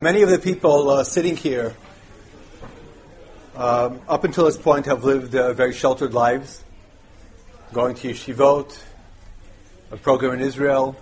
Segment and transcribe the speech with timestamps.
[0.00, 1.74] Many of the people uh, sitting here,
[3.56, 6.62] um, up until this point, have lived uh, very sheltered lives,
[7.72, 8.80] going to yeshivot,
[9.90, 10.94] a program in Israel,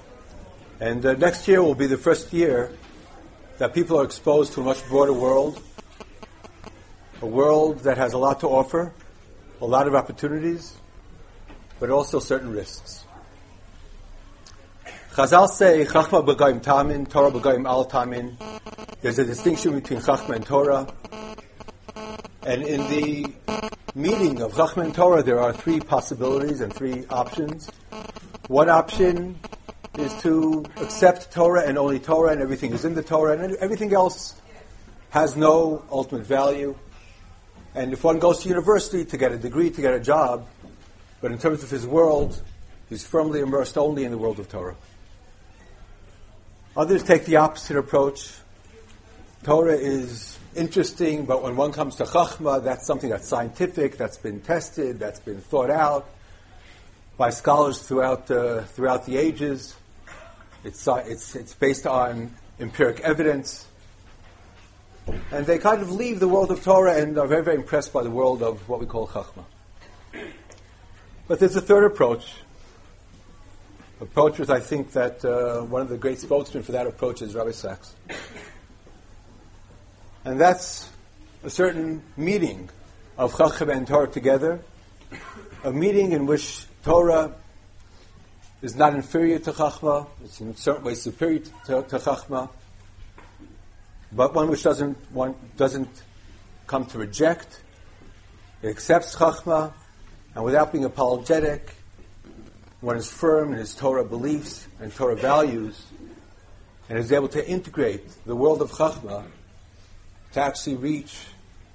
[0.81, 2.73] and uh, next year will be the first year
[3.59, 5.63] that people are exposed to a much broader world,
[7.21, 8.95] a world that has a lot to offer,
[9.61, 10.73] a lot of opportunities,
[11.79, 13.05] but also certain risks.
[15.13, 18.39] Chazal say, Chachma b'gayim tamin, Torah b'gayim al tamin.
[19.07, 20.93] There's a distinction between Chachma and Torah.
[22.45, 23.33] And in the
[23.95, 27.71] meaning of Chachma and Torah, there are three possibilities and three options.
[28.49, 29.39] One option
[29.97, 33.95] is to accept Torah and only Torah, and everything is in the Torah, and everything
[33.95, 34.35] else
[35.11, 36.77] has no ultimate value.
[37.77, 40.49] And if one goes to university to get a degree, to get a job,
[41.21, 42.43] but in terms of his world,
[42.89, 44.75] he's firmly immersed only in the world of Torah.
[46.77, 48.33] Others take the opposite approach.
[49.47, 54.41] Torah is interesting, but when one comes to Chachma, that's something that's scientific, that's been
[54.41, 56.11] tested, that's been thought out
[57.17, 59.77] by scholars throughout, uh, throughout the ages.
[60.65, 63.69] It's, uh, it's, it's based on empiric evidence.
[65.31, 68.03] And they kind of leave the world of Torah and are very, very impressed by
[68.03, 69.45] the world of what we call Chachma.
[71.29, 72.35] But there's a third approach,
[74.01, 77.53] approach I think that uh, one of the great spokesmen for that approach is Rabbi
[77.53, 77.95] Sacks.
[80.27, 80.91] And that's
[81.45, 82.69] a certain meeting
[83.17, 84.59] of Chacham and Torah together,
[85.63, 87.33] a meeting in which Torah
[88.61, 92.51] is not inferior to Chachma, it's in a certain way superior to, to Chachma,
[94.11, 96.03] but one which doesn't, one doesn't
[96.67, 97.63] come to reject,
[98.63, 99.73] it accepts Chachma,
[100.35, 101.73] and without being apologetic,
[102.81, 105.87] one is firm in his Torah beliefs and Torah values,
[106.89, 109.23] and is able to integrate the world of Chachma
[110.37, 111.17] to actually reach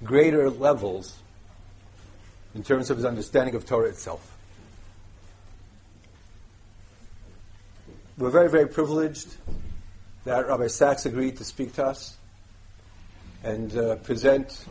[0.04, 1.18] greater levels
[2.54, 4.36] in terms of his understanding of Torah itself.
[8.16, 9.34] We're very, very privileged
[10.24, 12.16] that Rabbi Sacks agreed to speak to us
[13.42, 14.64] and uh, present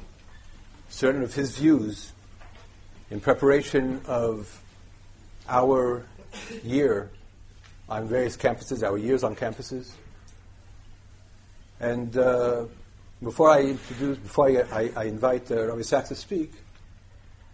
[0.88, 2.14] certain of his views
[3.10, 4.58] in preparation of
[5.50, 6.06] our
[6.64, 7.10] year
[7.90, 9.92] on various campuses, our years on campuses.
[11.82, 12.68] And uh,
[13.24, 16.52] before I introduce, before I, I, I invite uh, Rabbi Sacks to speak,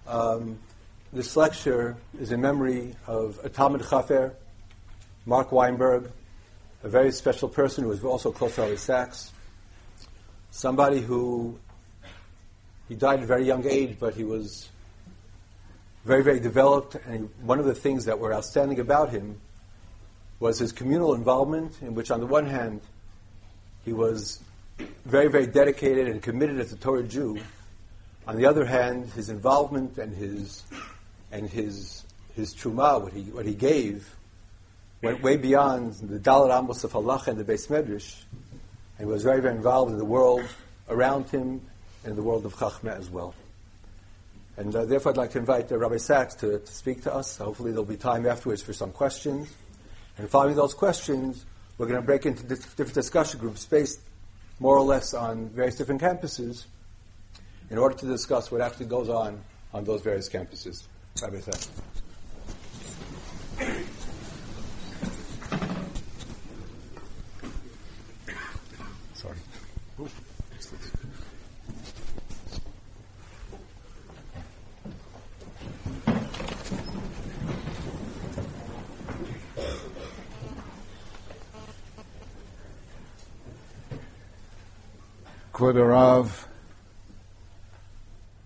[0.08, 0.58] um,
[1.12, 4.34] this lecture is in memory of a Talmud Chafer,
[5.26, 6.10] Mark Weinberg,
[6.84, 9.34] a very special person who was also close to Rabbi Sacks,
[10.52, 11.60] somebody who
[12.88, 14.70] he died at a very young age, but he was
[16.06, 16.96] very, very developed.
[16.96, 19.42] And one of the things that were outstanding about him
[20.40, 22.80] was his communal involvement, in which, on the one hand,
[23.84, 24.40] he was
[25.06, 27.40] very, very dedicated and committed as a Torah Jew.
[28.28, 30.64] On the other hand, his involvement and his
[31.32, 32.04] and his
[32.36, 34.16] his truma, what he what he gave,
[35.02, 38.16] went way beyond the Dalit Amos of Allah and the Beis Medrash,
[39.00, 40.46] and was very, very involved in the world
[40.90, 41.62] around him
[42.04, 43.34] and the world of Chachma as well.
[44.58, 47.38] And uh, therefore, I'd like to invite uh, Rabbi Sacks to, to, speak to us.
[47.38, 49.54] Hopefully, there'll be time afterwards for some questions.
[50.18, 51.46] And following those questions,
[51.78, 54.00] we're going to break into different discussion groups based
[54.60, 56.66] more or less on various different campuses
[57.70, 59.42] in order to discuss what actually goes on
[59.74, 60.84] on those various campuses.
[61.22, 61.70] Rabbi Sacks.
[85.58, 86.48] Kvod Rav,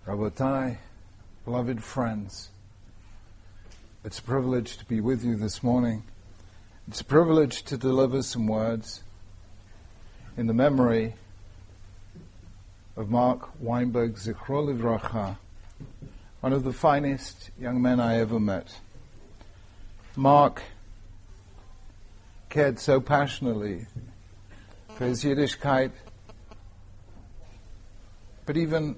[0.06, 0.78] Rabotai,
[1.44, 2.48] beloved friends,
[4.02, 6.04] it's a privilege to be with you this morning.
[6.88, 9.02] It's a privilege to deliver some words
[10.38, 11.12] in the memory
[12.96, 15.36] of Mark Weinberg Zichro Livracha,
[16.40, 18.78] one of the finest young men I ever met.
[20.16, 20.62] Mark
[22.48, 23.84] cared so passionately
[24.96, 25.90] for his Yiddishkeit
[28.46, 28.96] but even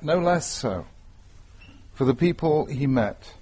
[0.00, 0.86] no less so
[1.94, 3.34] for the people he met.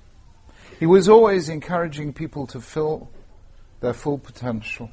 [0.79, 3.09] He was always encouraging people to fill
[3.81, 4.91] their full potential,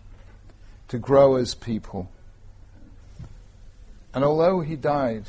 [0.89, 2.09] to grow as people.
[4.13, 5.25] And although he died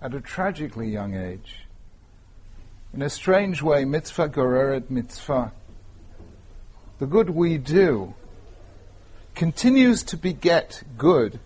[0.00, 1.66] at a tragically young age,
[2.94, 5.52] in a strange way, mitzvah goreret mitzvah,
[6.98, 8.14] the good we do
[9.34, 11.38] continues to beget good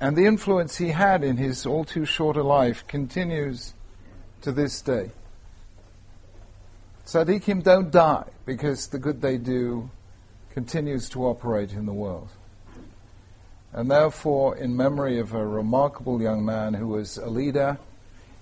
[0.00, 3.74] And the influence he had in his all too short a life continues
[4.40, 5.10] to this day.
[7.06, 9.90] Tzaddikim don't die because the good they do
[10.52, 12.28] continues to operate in the world.
[13.72, 17.78] And therefore, in memory of a remarkable young man who was a leader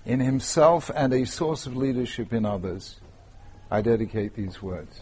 [0.05, 2.99] in himself and a source of leadership in others,
[3.69, 5.01] I dedicate these words.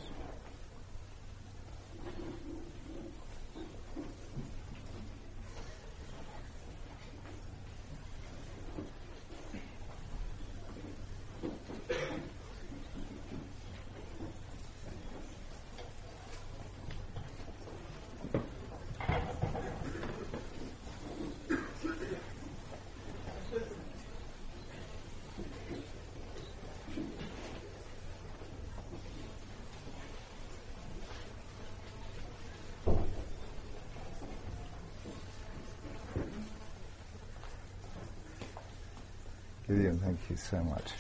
[39.68, 40.92] Gideon, thank you so much.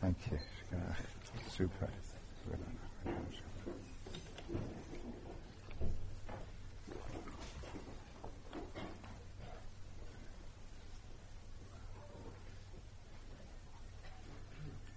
[0.00, 0.38] Thank you.
[1.50, 1.88] Super.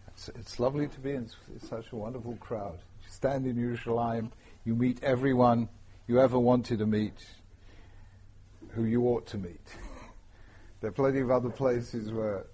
[0.07, 2.79] It's, it's lovely to be in such a wonderful crowd.
[3.15, 4.29] Stand in Yerushalayim
[4.65, 5.69] you meet everyone
[6.05, 7.13] you ever wanted to meet
[8.71, 9.61] who you ought to meet.
[10.81, 12.45] there are plenty of other places where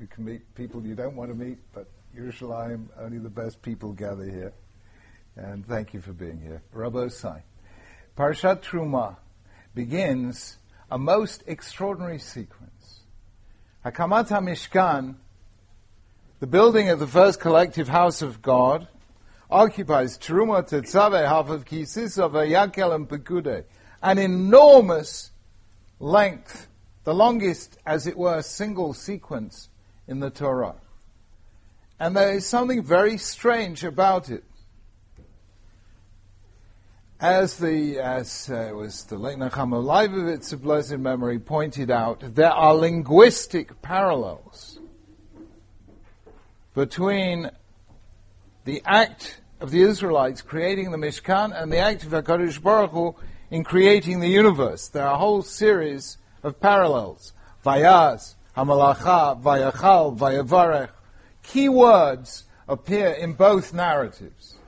[0.00, 1.86] you can meet people you don't want to meet, but
[2.16, 4.52] Yerushalayim, only the best people gather here.
[5.36, 6.62] And thank you for being here.
[6.72, 7.42] Rabbi Rabbosai.
[8.16, 9.18] Parshat Truma
[9.72, 10.58] begins
[10.90, 13.02] a most extraordinary sequence.
[13.84, 15.14] Hakamat HaMishkan,
[16.40, 18.88] the building of the first collective house of God,
[19.50, 23.64] occupies Truma Tetzave, half of Kisisa, Yakel, and Pekude,
[24.02, 25.30] an enormous
[25.98, 26.68] length,
[27.04, 29.68] the longest, as it were, single sequence
[30.06, 30.76] in the Torah.
[31.98, 34.44] And there is something very strange about it.
[37.20, 42.52] As the as uh, was the late Nechama Leibowitz of blessed memory pointed out, there
[42.52, 44.78] are linguistic parallels
[46.76, 47.50] between
[48.68, 53.16] the act of the Israelites creating the Mishkan and the act of HaKadosh Baruch Hu
[53.50, 54.88] in creating the universe.
[54.88, 57.32] There are a whole series of parallels.
[57.64, 60.90] Vayaz, Hamalacha, Vayachal, Vayavarech.
[61.42, 64.58] Key words appear in both narratives.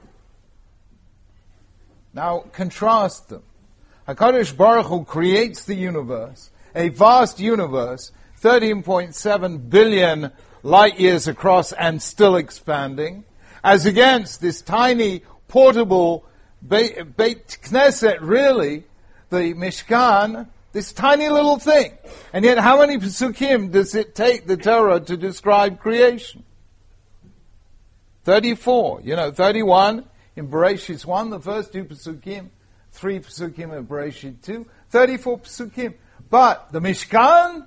[2.14, 3.42] Now contrast them.
[4.08, 10.32] HaKadosh Baruch Hu creates the universe, a vast universe, 13.7 billion
[10.62, 13.24] light years across and still expanding
[13.62, 16.24] as against this tiny portable
[16.66, 18.84] Beit, Knesset, really,
[19.30, 21.96] the Mishkan, this tiny little thing.
[22.32, 26.44] And yet, how many psukim does it take the Torah to describe creation?
[28.24, 29.00] 34.
[29.02, 30.04] You know, 31
[30.36, 32.50] in Bereshit 1, the first two psukim,
[32.92, 35.94] three psukim in Bereshit 2, 34 psukim.
[36.28, 37.66] But the Mishkan,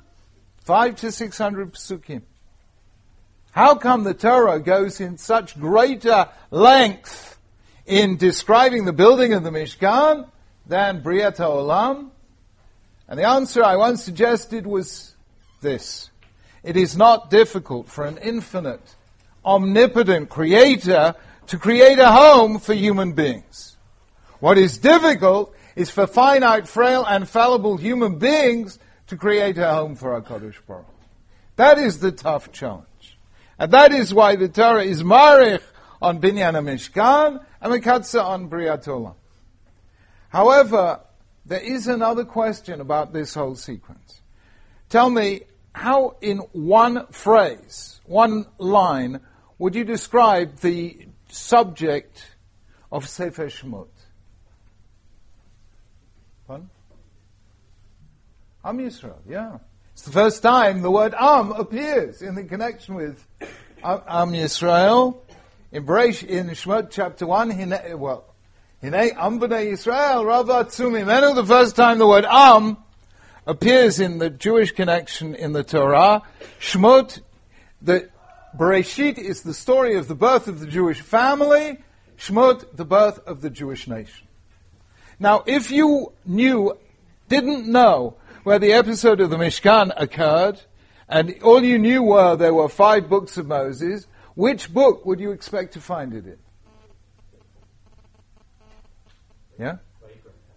[0.59, 2.21] five to 600 psukim.
[3.53, 7.37] How come the Torah goes in such greater length
[7.85, 10.27] in describing the building of the Mishkan
[10.65, 12.09] than Briat Olam?
[13.07, 15.13] And the answer I once suggested was
[15.61, 16.09] this.
[16.63, 18.95] It is not difficult for an infinite,
[19.45, 21.13] omnipotent creator
[21.45, 23.77] to create a home for human beings.
[24.39, 29.95] What is difficult is for finite, frail, and fallible human beings to create a home
[29.95, 30.87] for HaKadosh Baruch.
[31.55, 32.87] That is the tough challenge.
[33.63, 35.61] And that is why the Torah is marich
[36.01, 39.15] on Binyan Mishkan and Mekatza on Briatola.
[40.27, 40.99] However,
[41.45, 44.19] there is another question about this whole sequence.
[44.89, 45.43] Tell me,
[45.73, 49.21] how in one phrase, one line,
[49.59, 52.21] would you describe the subject
[52.91, 53.87] of Sefer Shemot?
[56.47, 56.69] Pardon?
[58.65, 59.59] Am Yisrael, yeah.
[60.03, 63.25] It's the first time the word Am appears in the connection with
[63.81, 65.21] Am Yisrael.
[65.71, 68.25] In Beresh, in Shemot chapter 1, hine, well,
[68.81, 71.05] Hine Am B'nai Yisrael, Rav Atzumim.
[71.05, 72.75] Then the first time the word Am
[73.47, 76.23] appears in the Jewish connection in the Torah.
[76.59, 77.21] Shemot,
[77.81, 78.09] the
[78.57, 81.81] Bereshit is the story of the birth of the Jewish family.
[82.17, 84.27] Shemot, the birth of the Jewish nation.
[85.17, 86.77] Now, if you knew,
[87.29, 90.59] didn't know where the episode of the Mishkan occurred,
[91.07, 95.31] and all you knew were there were five books of Moses, which book would you
[95.31, 96.37] expect to find it in?
[99.57, 99.77] Yeah?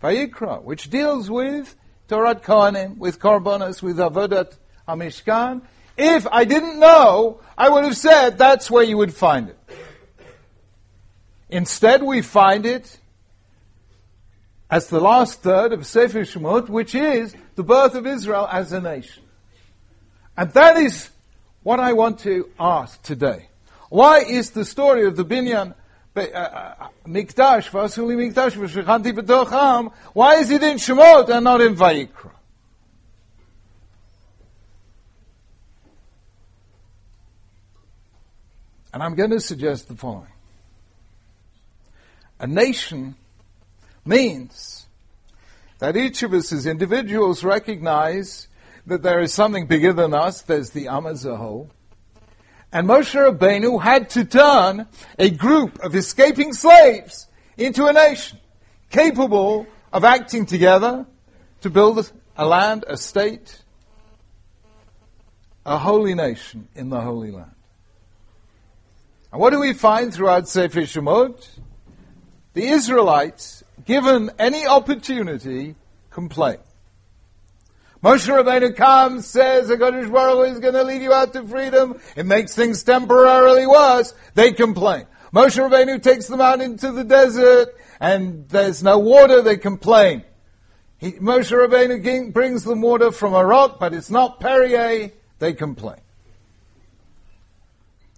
[0.02, 1.76] Vayikra, which deals with
[2.08, 4.56] Torah Kohanim, with Korbanos, with Avodat
[4.88, 5.62] HaMishkan.
[5.96, 9.58] If I didn't know, I would have said that's where you would find it.
[11.48, 12.98] Instead, we find it
[14.68, 18.80] as the last third of Sefer Shemot, which is the birth of Israel as a
[18.80, 19.24] nation.
[20.36, 21.10] And that is
[21.62, 23.48] what I want to ask today.
[23.88, 25.74] Why is the story of the Binyan
[26.14, 31.74] uh, uh, Mikdash, Vasuli Mikdash, V'shechanti B'tocham, why is it in Shemot and not in
[31.74, 32.30] Vayikra?
[38.94, 40.32] And I'm going to suggest the following.
[42.40, 43.14] A nation
[44.06, 44.85] means
[45.78, 48.48] that each of us as individuals recognize
[48.86, 51.70] that there is something bigger than us, there's the Am as a whole.
[52.72, 54.86] And Moshe Rabbeinu had to turn
[55.18, 58.38] a group of escaping slaves into a nation
[58.90, 61.06] capable of acting together
[61.60, 63.62] to build a land, a state,
[65.64, 67.50] a holy nation in the Holy Land.
[69.32, 71.48] And what do we find throughout Sefer Shemot?
[72.54, 75.74] The Israelites, given any opportunity,
[76.10, 76.58] complain.
[78.02, 81.98] Moshe Rabbeinu comes, says, HaKadosh Baruch Hu is going to lead you out to freedom.
[82.14, 84.14] It makes things temporarily worse.
[84.34, 85.06] They complain.
[85.32, 89.42] Moshe Rabbeinu takes them out into the desert, and there's no water.
[89.42, 90.24] They complain.
[90.98, 95.12] He, Moshe Rabbeinu brings them water from a rock, but it's not Perrier.
[95.38, 96.00] They complain.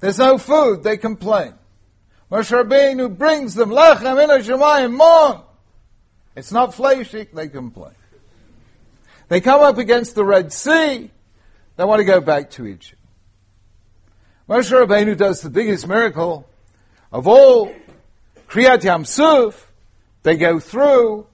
[0.00, 0.82] There's no food.
[0.82, 1.54] They complain.
[2.30, 5.44] Moshe Rabbeinu brings them lechem in Shemayim mon.
[6.38, 7.32] It's not fleshik.
[7.32, 7.96] They complain.
[9.26, 11.10] They come up against the Red Sea.
[11.76, 13.02] They want to go back to Egypt.
[14.48, 16.48] Moshe Rabbeinu does the biggest miracle
[17.10, 17.74] of all.
[18.48, 19.66] Kriyat Yam Suf.
[20.22, 21.26] They go through.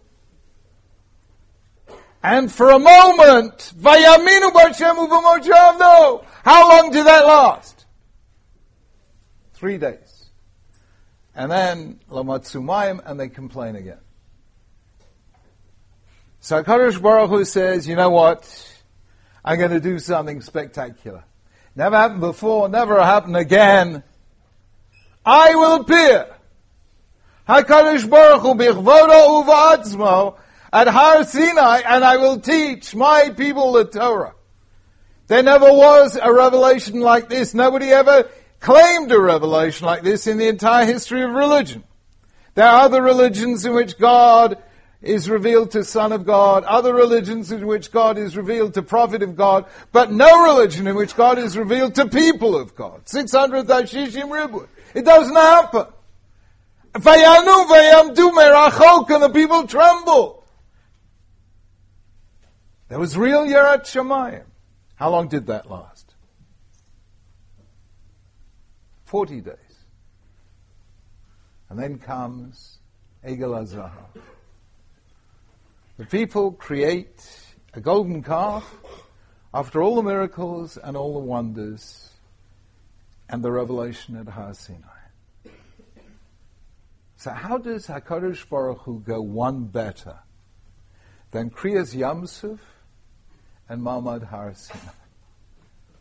[2.22, 4.54] And for a moment, Vayaminu.
[6.44, 7.84] How long did that last?
[9.52, 10.30] Three days.
[11.34, 13.98] And then Lamatsumayim, and they complain again.
[16.44, 18.44] So HaKadosh Baruch Hu says, you know what?
[19.42, 21.24] I'm going to do something spectacular.
[21.74, 24.02] Never happened before, never happen again.
[25.24, 26.26] I will appear.
[27.48, 30.36] HaKadosh Baruch Hu uva'atzmo
[30.70, 34.34] at Har Sinai and I will teach my people the Torah.
[35.28, 37.54] There never was a revelation like this.
[37.54, 38.28] Nobody ever
[38.60, 41.84] claimed a revelation like this in the entire history of religion.
[42.54, 44.58] There are other religions in which God
[45.04, 49.22] is revealed to Son of God, other religions in which God is revealed to Prophet
[49.22, 53.08] of God, but no religion in which God is revealed to people of God.
[53.08, 54.68] 600 Ashishim Ribud.
[54.94, 55.86] It doesn't happen.
[56.94, 60.44] Vayanu vayamdu merachok, and the people tremble.
[62.88, 64.44] There was real Yerat Shemayim.
[64.94, 66.14] How long did that last?
[69.04, 69.56] Forty days.
[71.68, 72.78] And then comes
[73.26, 74.06] Egel Azahar.
[75.96, 77.24] The people create
[77.72, 78.74] a golden calf
[79.52, 82.10] after all the miracles and all the wonders
[83.28, 84.88] and the revelation at Har Sinai.
[87.16, 90.18] So how does HaKadosh Baruch Hu go one better
[91.30, 92.58] than Kriyas Yamsuf
[93.68, 94.92] and Mamad Har Sinai?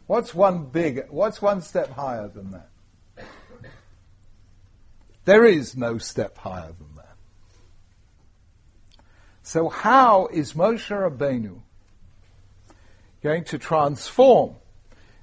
[0.07, 2.69] What's one big, what's one step higher than that?
[5.25, 6.92] There is no step higher than that.
[9.43, 11.59] So how is Moshe Rabbeinu
[13.21, 14.55] going to transform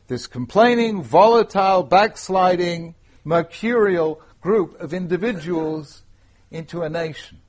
[0.08, 6.02] this complaining, volatile, backsliding, mercurial group of individuals
[6.50, 7.40] into a nation?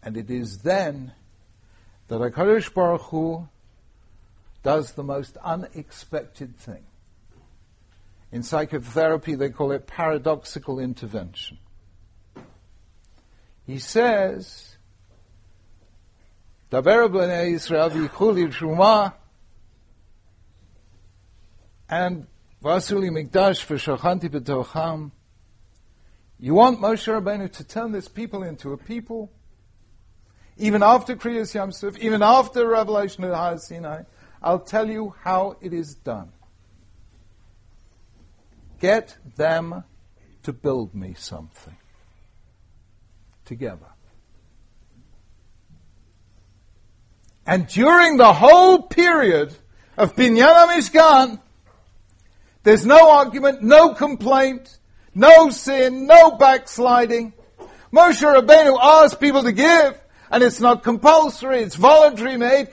[0.00, 1.12] And it is then
[2.06, 3.48] that HaKadosh Baruch Hu
[4.62, 6.84] does the most unexpected thing.
[8.30, 11.58] In psychotherapy, they call it paradoxical intervention.
[13.68, 14.78] He says,
[16.72, 19.12] Daber b'nei Yisrael v'yichuli truma
[21.90, 22.26] and
[22.64, 25.10] vasuli mikdash v'shochanti b'tocham.
[26.40, 29.30] You want Moshe Rabbeinu to turn this people into a people,
[30.56, 34.04] even after Kriyas Yamsuf, even after revelation of Har Sinai.
[34.42, 36.32] I'll tell you how it is done.
[38.80, 39.84] Get them
[40.44, 41.76] to build me something
[43.48, 43.86] together.
[47.46, 49.56] And during the whole period
[49.96, 51.40] of Binyan Mishkan,
[52.62, 54.78] There's no argument, no complaint,
[55.14, 57.32] no sin, no backsliding.
[57.90, 59.98] Moshe Rabbeinu asked people to give,
[60.30, 62.68] and it's not compulsory, it's voluntary, and the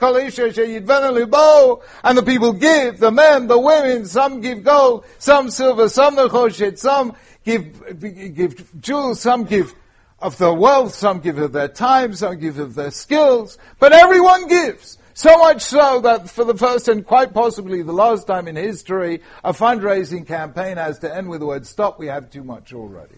[2.26, 7.98] people give, the men, the women, some give gold, some silver, some nechoshet, some give,
[8.34, 9.74] give jewels, some give
[10.18, 14.48] of their wealth, some give of their time, some give of their skills, but everyone
[14.48, 14.98] gives.
[15.14, 19.22] So much so that for the first and quite possibly the last time in history,
[19.42, 23.14] a fundraising campaign has to end with the word stop, we have too much already.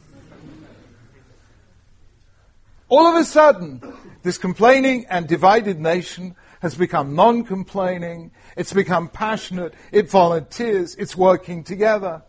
[2.88, 3.82] All of a sudden,
[4.22, 11.62] this complaining and divided nation has become non-complaining, it's become passionate, it volunteers, it's working
[11.64, 12.22] together.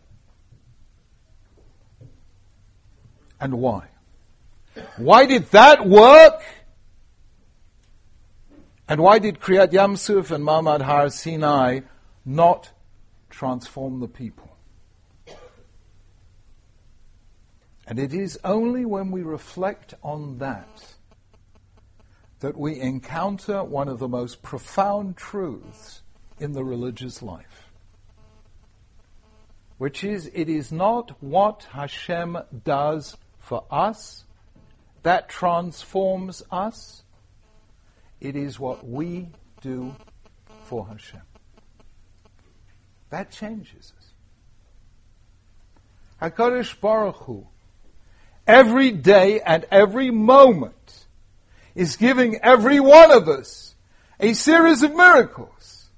[3.40, 3.88] And why?
[4.98, 6.42] Why did that work?
[8.88, 11.82] And why did Kriyat Yamsuf and Ma'amad Har Sinai
[12.26, 12.72] not
[13.30, 14.50] transform the people?
[17.86, 20.96] And it is only when we reflect on that
[22.40, 26.02] that we encounter one of the most profound truths
[26.40, 27.70] in the religious life,
[29.78, 34.24] which is it is not what Hashem does for us
[35.04, 37.04] that transforms us,
[38.20, 39.30] it is what we
[39.62, 39.96] do
[40.64, 41.22] for Hashem.
[43.10, 46.32] That changes us.
[46.32, 47.48] HaKadosh Baruch Hu
[48.46, 51.06] every day and every moment
[51.76, 53.76] is giving every one of us
[54.20, 55.90] a series of miracles.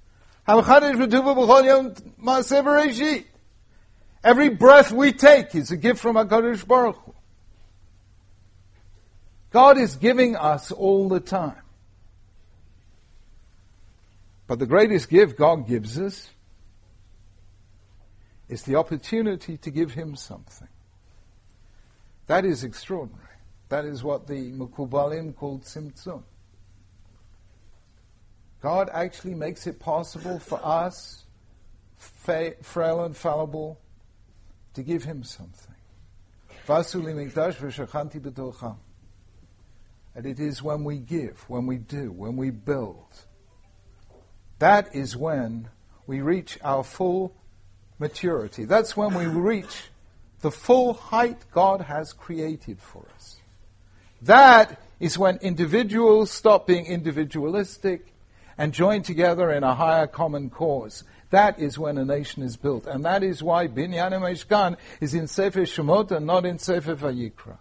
[4.24, 7.14] Every breath we take is a gift from HaKadosh Baruch Hu.
[9.52, 11.62] God is giving us all the time.
[14.48, 16.30] But the greatest gift God gives us
[18.50, 20.68] is the opportunity to give Him something.
[22.28, 23.28] That is extraordinary.
[23.70, 26.24] That is what the Mekubalim called Tzimtzum.
[28.62, 31.24] God actually makes it possible for us,
[31.98, 33.80] frail and fallible,
[34.74, 35.76] to give Him something.
[40.16, 43.06] And it is when we give, when we do, when we build.
[44.60, 45.70] That is when
[46.06, 47.34] we reach our full
[47.98, 48.66] maturity.
[48.66, 49.90] That's when we reach
[50.42, 53.38] the full height God has created for us.
[54.22, 58.14] That is when individuals stop being individualistic
[58.58, 61.04] and join together in a higher common cause.
[61.32, 62.86] That is when a nation is built.
[62.86, 67.58] And that is why Binyan Mishkan is in Sefer Shemot and not in Sefer Vayikra.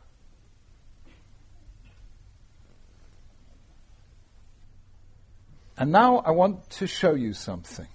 [5.80, 7.88] And now I want to show you something.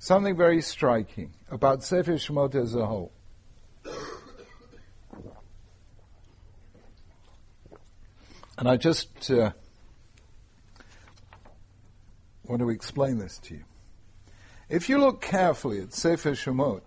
[0.00, 3.12] Something very striking about Sefer Shemot as a whole.
[8.58, 9.52] And I just uh,
[12.48, 13.64] want to explain this to you.
[14.68, 16.82] If you look carefully at Sefer Shemot,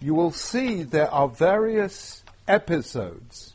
[0.00, 3.54] you will see there are various episodes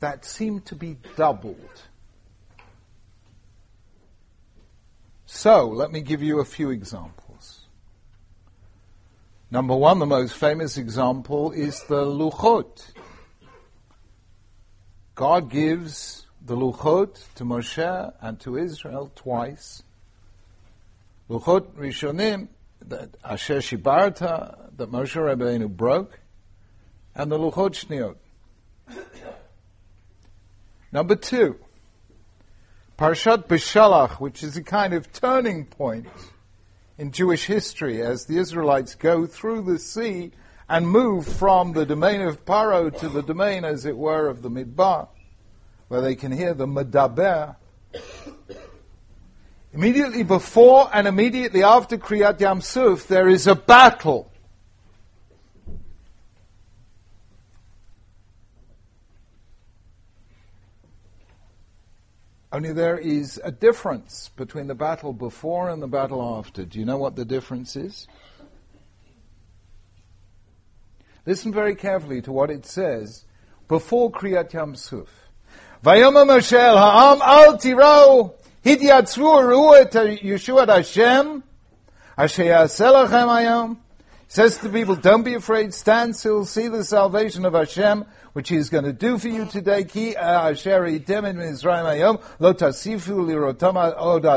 [0.00, 1.84] that seem to be doubled.
[5.34, 7.62] So, let me give you a few examples.
[9.50, 12.92] Number one, the most famous example is the Luchot.
[15.14, 19.82] God gives the Luchot to Moshe and to Israel twice.
[21.30, 22.48] Luchot Rishonim,
[22.82, 26.20] that Asher Shibarta, that Moshe Rabbeinu broke,
[27.14, 28.16] and the Luchot Shniot.
[30.92, 31.58] Number two,
[33.02, 36.06] Parshat Beshalach, which is a kind of turning point
[36.96, 40.30] in Jewish history as the Israelites go through the sea
[40.68, 44.48] and move from the domain of Paro to the domain, as it were, of the
[44.48, 45.08] Midbar,
[45.88, 47.56] where they can hear the Medaber.
[49.72, 54.31] Immediately before and immediately after Kriyat Yam Suf, there is a battle.
[62.52, 66.66] Only there is a difference between the battle before and the battle after.
[66.66, 68.06] Do you know what the difference is?
[71.24, 73.24] Listen very carefully to what it says
[73.68, 75.08] before Kriyat Yam Suf.
[75.82, 81.42] Vayoma Moshe ha'am al tirau hityatzvu ru'u et Yeshua Hashem
[82.18, 83.76] asher yaseh lachem hayom
[84.28, 88.48] Says to the people, don't be afraid, stand still, see the salvation of Hashem, which
[88.48, 89.84] He is going to do for you today.
[89.84, 90.52] Ki lo
[92.54, 93.26] tasifu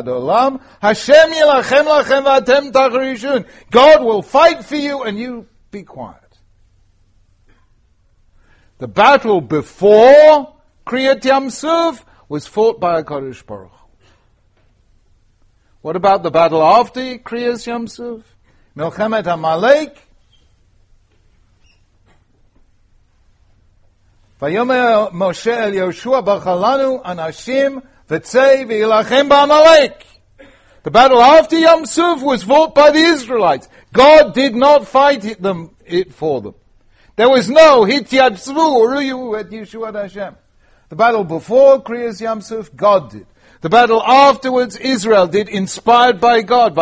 [0.05, 0.61] olam.
[0.81, 3.45] Hashem yilachem lachem v'atem tachrishun.
[3.71, 6.21] God will fight for you and you be quiet.
[8.77, 10.55] The battle before
[10.85, 13.71] Kriyat Yamsuf was fought by a Kodesh Baruch.
[15.81, 18.23] What about the battle after Kriyat Yamsuf?
[18.75, 20.04] Milchemet Amalek.
[24.44, 30.04] ויאמר משה אל יהושע בחלנו אנשים וצא וילחם בעמלק.
[30.82, 33.68] The battle after Yom Suf was fought by the Israelites.
[33.92, 36.54] God did not fight it, them, it for them.
[37.16, 40.36] There was no Hityatzvu Uruyu at Yeshua Hashem.
[40.88, 43.26] The battle before Kriyas Yom Suf, God did.
[43.60, 46.74] The battle afterwards, Israel did, inspired by God.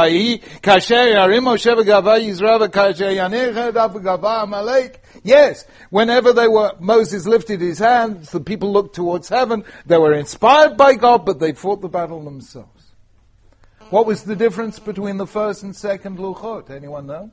[5.24, 9.64] Yes, whenever they were, Moses lifted his hands, the people looked towards heaven.
[9.86, 12.92] They were inspired by God, but they fought the battle themselves.
[13.90, 16.70] What was the difference between the first and second Luchot?
[16.70, 17.32] Anyone know?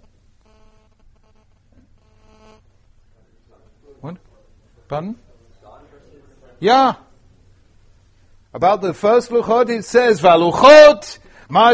[4.01, 4.17] What?
[4.89, 5.17] Pardon?
[6.61, 6.95] Yeah.
[8.53, 11.19] About the first luchot, it says, "Valuchot
[11.53, 11.67] The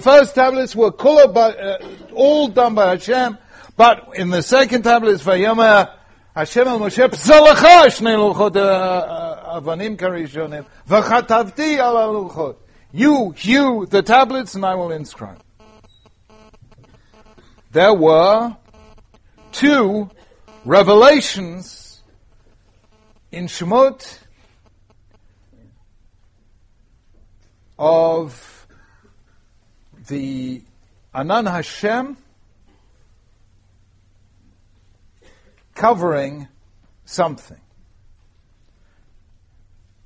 [0.00, 1.78] first tablets were by, uh,
[2.14, 3.36] all done by Hashem,
[3.76, 5.92] but in the second tablets, Vayama
[6.36, 12.54] Hashem al Moshe Pzalacha Shnei Luchot uh, uh, Avanim Karishonim v'Chatavti al Luchot.
[12.92, 15.42] You hew the tablets, and I will inscribe.
[17.72, 18.56] There were
[19.50, 20.10] two
[20.64, 22.04] revelations
[23.32, 24.18] in Shemot
[27.78, 28.66] of
[30.08, 30.62] the
[31.14, 32.16] Anan Hashem
[35.74, 36.48] covering
[37.04, 37.60] something.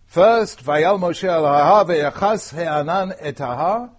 [0.07, 3.93] First, Vayal Moshe al Ha'ar ve'yachas he'anan et At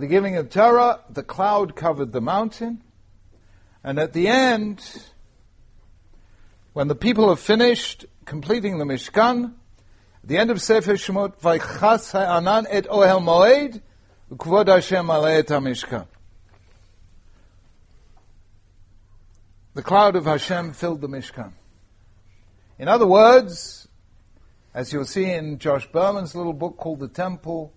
[0.00, 2.82] the giving of Torah, the cloud covered the mountain.
[3.82, 4.84] And at the end,
[6.74, 9.54] when the people have finished completing the Mishkan,
[10.22, 13.80] the end of Sefer Shemot, Vaychas ha'anan et ohel moed,
[14.30, 16.06] ukvod Hashem et mishkan
[19.74, 21.52] The cloud of Hashem filled the Mishkan.
[22.78, 23.86] In other words,
[24.74, 27.72] as you'll see in Josh Berman's little book called The Temple,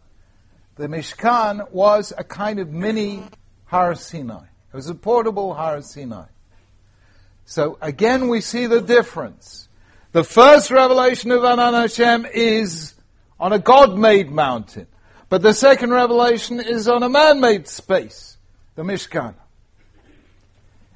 [0.75, 3.23] the Mishkan was a kind of mini
[3.65, 4.45] Har Sinai.
[4.73, 6.25] It was a portable Har Sinai.
[7.45, 9.69] So again, we see the difference.
[10.13, 12.93] The first revelation of Anan Hashem is
[13.39, 14.85] on a God-made mountain.
[15.27, 18.37] But the second revelation is on a man-made space,
[18.75, 19.33] the Mishkan.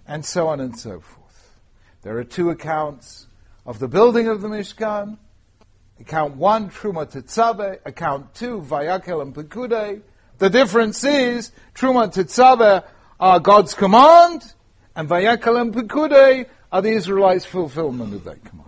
[0.07, 1.57] And so on and so forth.
[2.03, 3.25] There are two accounts
[3.65, 5.17] of the building of the Mishkan.
[5.99, 7.79] Account one, Truma Tetzaveh.
[7.87, 10.03] Account two, Vayakel and Pekudei.
[10.37, 12.83] The difference is, Truma Tetzaveh
[13.19, 14.53] are God's command,
[14.95, 18.66] and Vayakel and Pekudei are the Israelites' fulfillment of that command.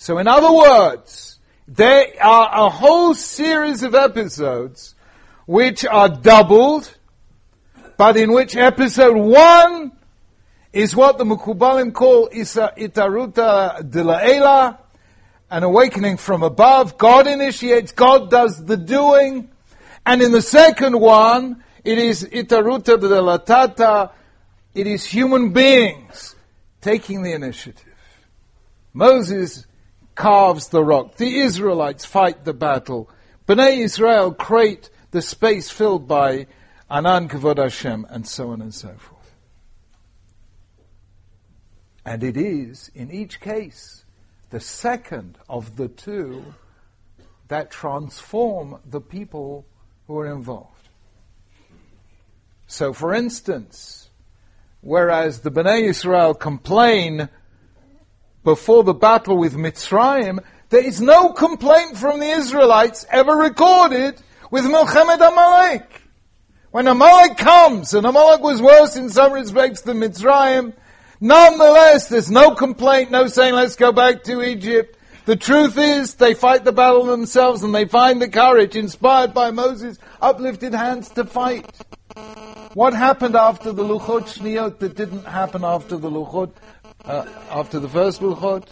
[0.00, 4.94] So in other words, there are a whole series of episodes
[5.44, 6.90] which are doubled,
[7.98, 9.92] but in which episode one
[10.72, 14.78] is what the Mekubalim call Itaruta de la Ela,
[15.50, 16.96] an awakening from above.
[16.96, 19.50] God initiates, God does the doing.
[20.06, 24.12] And in the second one, it is Itaruta de la Tata,
[24.74, 26.36] it is human beings
[26.80, 27.84] taking the initiative.
[28.94, 29.66] Moses
[30.20, 31.16] carves the rock.
[31.16, 33.08] The Israelites fight the battle.
[33.48, 36.46] Bnei Israel create the space filled by
[36.90, 39.34] Anan Kavod Hashem, and so on and so forth.
[42.04, 44.04] And it is, in each case,
[44.50, 46.54] the second of the two
[47.48, 49.64] that transform the people
[50.06, 50.88] who are involved.
[52.66, 54.10] So, for instance,
[54.80, 57.28] Whereas the Bnei Israel complain
[58.44, 64.64] before the battle with Mitzrayim, there is no complaint from the Israelites ever recorded with
[64.64, 66.02] Milchemet Amalek.
[66.70, 70.72] When Amalek comes, and Amalek was worse in some respects than Mitzrayim,
[71.20, 74.96] nonetheless, there's no complaint, no saying, let's go back to Egypt.
[75.24, 79.50] The truth is, they fight the battle themselves and they find the courage, inspired by
[79.50, 81.68] Moses' uplifted hands to fight.
[82.74, 86.52] What happened after the Luchot Shniyot that didn't happen after the Luchot,
[87.04, 88.68] uh, after the first Luchot?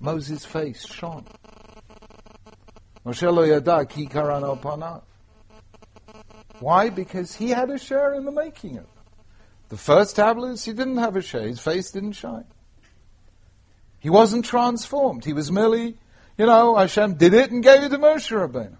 [0.00, 1.24] Moses' face shone.
[3.04, 5.02] Moshe lo yada ki panav.
[6.60, 6.90] Why?
[6.90, 8.90] Because he had a share in the making of it.
[9.68, 11.46] The first tablets, he didn't have a share.
[11.46, 12.44] His face didn't shine.
[13.98, 15.24] He wasn't transformed.
[15.24, 15.98] He was merely,
[16.36, 18.76] you know, Hashem did it and gave it to Moshe Rabbeinu.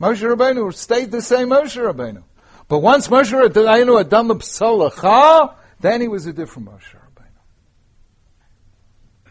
[0.00, 2.22] Moshe Rabbeinu stayed the same Moshe Rabbeinu.
[2.68, 7.26] But once Moshe Rabbeinu had done the psalacha, then he was a different Moshe Rabbeinu.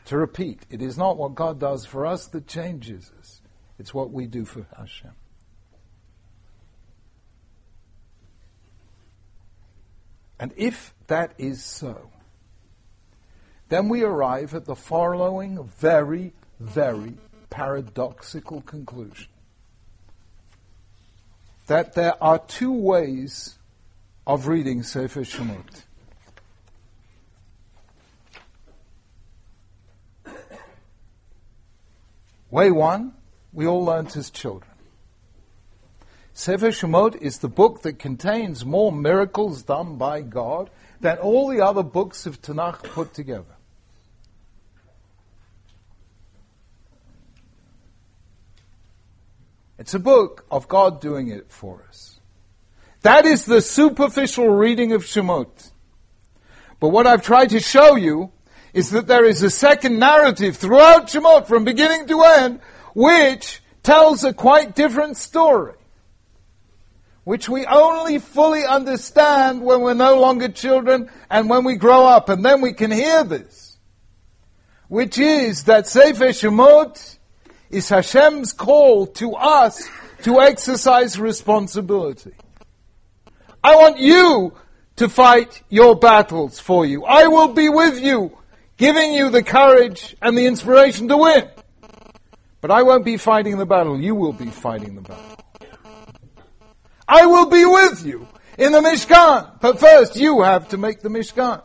[0.05, 3.41] To repeat, it is not what God does for us that changes us.
[3.77, 5.11] It's what we do for Hashem.
[10.39, 12.09] And if that is so,
[13.69, 17.17] then we arrive at the following very, very
[17.49, 19.27] paradoxical conclusion
[21.67, 23.57] that there are two ways
[24.25, 25.83] of reading Sefer Shemot.
[32.49, 33.13] Way one,
[33.51, 34.71] we all learnt as children.
[36.33, 40.69] Sefer Shemot is the book that contains more miracles done by God
[41.01, 43.57] than all the other books of Tanakh put together.
[49.79, 52.19] It's a book of God doing it for us.
[53.01, 55.71] That is the superficial reading of Shemot.
[56.79, 58.31] But what I've tried to show you
[58.77, 62.59] is that there is a second narrative throughout Shemot from beginning to end
[62.93, 65.73] which tells a quite different story.
[67.23, 72.29] Which we only fully understand when we're no longer children and when we grow up
[72.29, 73.77] and then we can hear this.
[74.89, 77.17] Which is that Sefer Shemot
[77.71, 79.89] is Hashem's call to us
[80.21, 82.33] to exercise responsibility.
[83.63, 84.53] I want you
[84.97, 87.05] to fight your battles for you.
[87.05, 88.37] I will be with you,
[88.77, 91.49] giving you the courage and the inspiration to win.
[92.61, 93.99] But I won't be fighting the battle.
[93.99, 95.37] You will be fighting the battle.
[97.07, 99.59] I will be with you in the Mishkan.
[99.61, 101.63] But first, you have to make the Mishkan.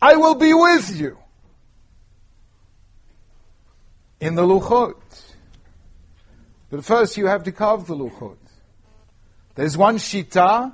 [0.00, 1.18] I will be with you
[4.20, 4.96] in the Luchot.
[6.70, 8.36] But first you have to carve the Luchot.
[9.54, 10.72] There's one Shita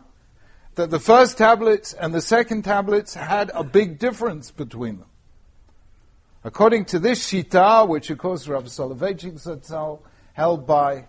[0.74, 5.08] that the first tablets and the second tablets had a big difference between them.
[6.42, 10.00] According to this Shita, which of course Rabbi Soloveitchik Zatzal
[10.32, 11.06] held by,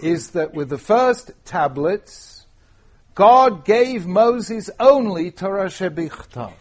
[0.00, 2.46] is that with the first tablets,
[3.14, 6.52] God gave Moses only Torah Shebichtav.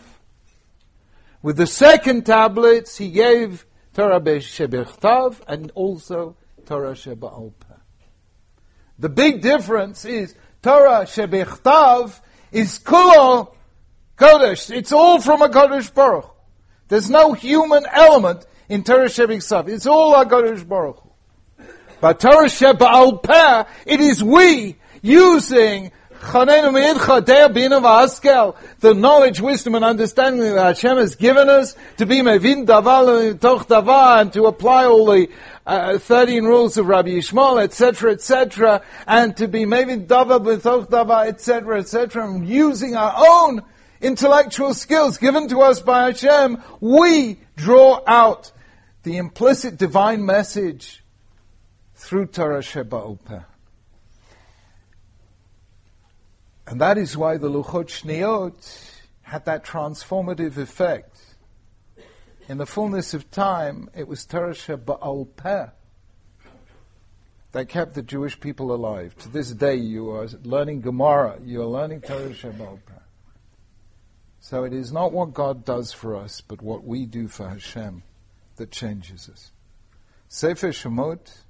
[1.41, 6.35] With the second tablets, he gave Torah Shebechtav and also
[6.65, 7.53] Torah Sheba'al
[8.99, 12.19] The big difference is Torah Shebechtav
[12.51, 13.53] is Kulo
[14.17, 14.75] Kodesh.
[14.75, 16.33] It's all from a Kodesh Baruch.
[16.87, 19.67] There's no human element in Torah Shebechtav.
[19.67, 21.03] It's all a Kodesh Baruch.
[21.99, 25.91] But Torah Sheba'al Peh, it is we using
[28.79, 33.67] the knowledge, wisdom, and understanding that Hashem has given us to be mevin davar toch
[33.67, 35.29] davar and to apply all the
[35.65, 41.27] uh, 13 rules of Rabbi Yishmael, etc., etc., and to be mevin davar b'toch davar,
[41.27, 43.61] etc., etc., and using our own
[44.01, 48.51] intellectual skills given to us by Hashem, we draw out
[49.03, 51.03] the implicit divine message
[51.95, 53.39] through Torah Sheba Peh.
[56.67, 61.17] And that is why the Luchot Shniot had that transformative effect.
[62.49, 65.67] In the fullness of time, it was Torah Ba'al Peh
[67.53, 69.15] that kept the Jewish people alive.
[69.19, 72.93] To this day, you are learning Gemara, you are learning Torah Ba'al Peh.
[74.41, 78.03] So it is not what God does for us, but what we do for Hashem
[78.57, 79.51] that changes us.
[80.27, 81.43] Sefer Shemot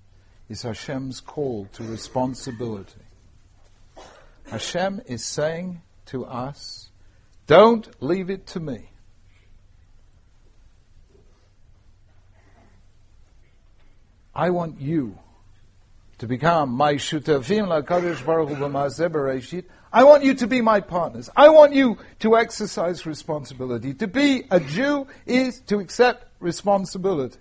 [0.48, 3.07] is Hashem's call to responsibility.
[4.50, 6.90] Hashem is saying to us,
[7.48, 8.90] don't leave it to me.
[14.34, 15.18] I want you
[16.20, 21.30] to become my shutafim lakadosh baruch hu I want you to be my partners.
[21.36, 23.94] I want you to exercise responsibility.
[23.96, 27.40] To be a Jew is to accept responsibility.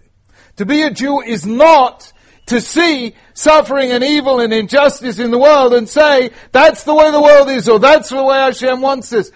[0.57, 2.13] To be a Jew is not
[2.47, 7.11] to see suffering and evil and injustice in the world and say, that's the way
[7.11, 9.33] the world is, or that's the way Hashem wants this,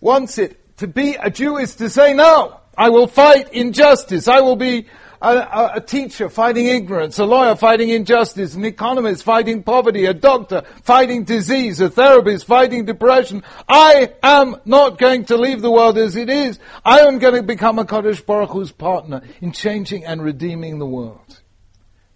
[0.00, 0.56] wants it.
[0.78, 4.28] To be a Jew is to say, no, I will fight injustice.
[4.28, 4.86] I will be
[5.20, 10.14] a, a, a, teacher fighting ignorance, a lawyer fighting injustice, an economist fighting poverty, a
[10.14, 13.42] doctor fighting disease, a therapist fighting depression.
[13.68, 16.58] I am not going to leave the world as it is.
[16.84, 20.86] I am going to become a Kodesh Baruch Hu's partner in changing and redeeming the
[20.86, 21.39] world.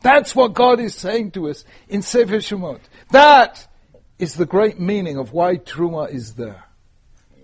[0.04, 2.80] That's what God is saying to us in Sefer Shemot.
[3.10, 3.66] That
[4.18, 6.64] is the great meaning of why Truma is there.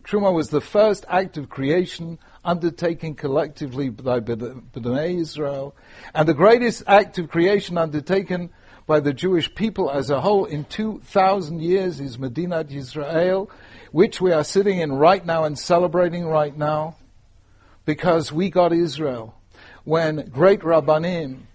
[0.05, 5.75] Truma was the first act of creation undertaken collectively by B'nai Israel,
[6.15, 8.51] and the greatest act of creation undertaken
[8.87, 13.51] by the Jewish people as a whole in 2,000 years is Medinat Israel,
[13.91, 16.97] which we are sitting in right now and celebrating right now,
[17.87, 19.35] because we got Israel.
[19.85, 21.47] When great Rabbanim,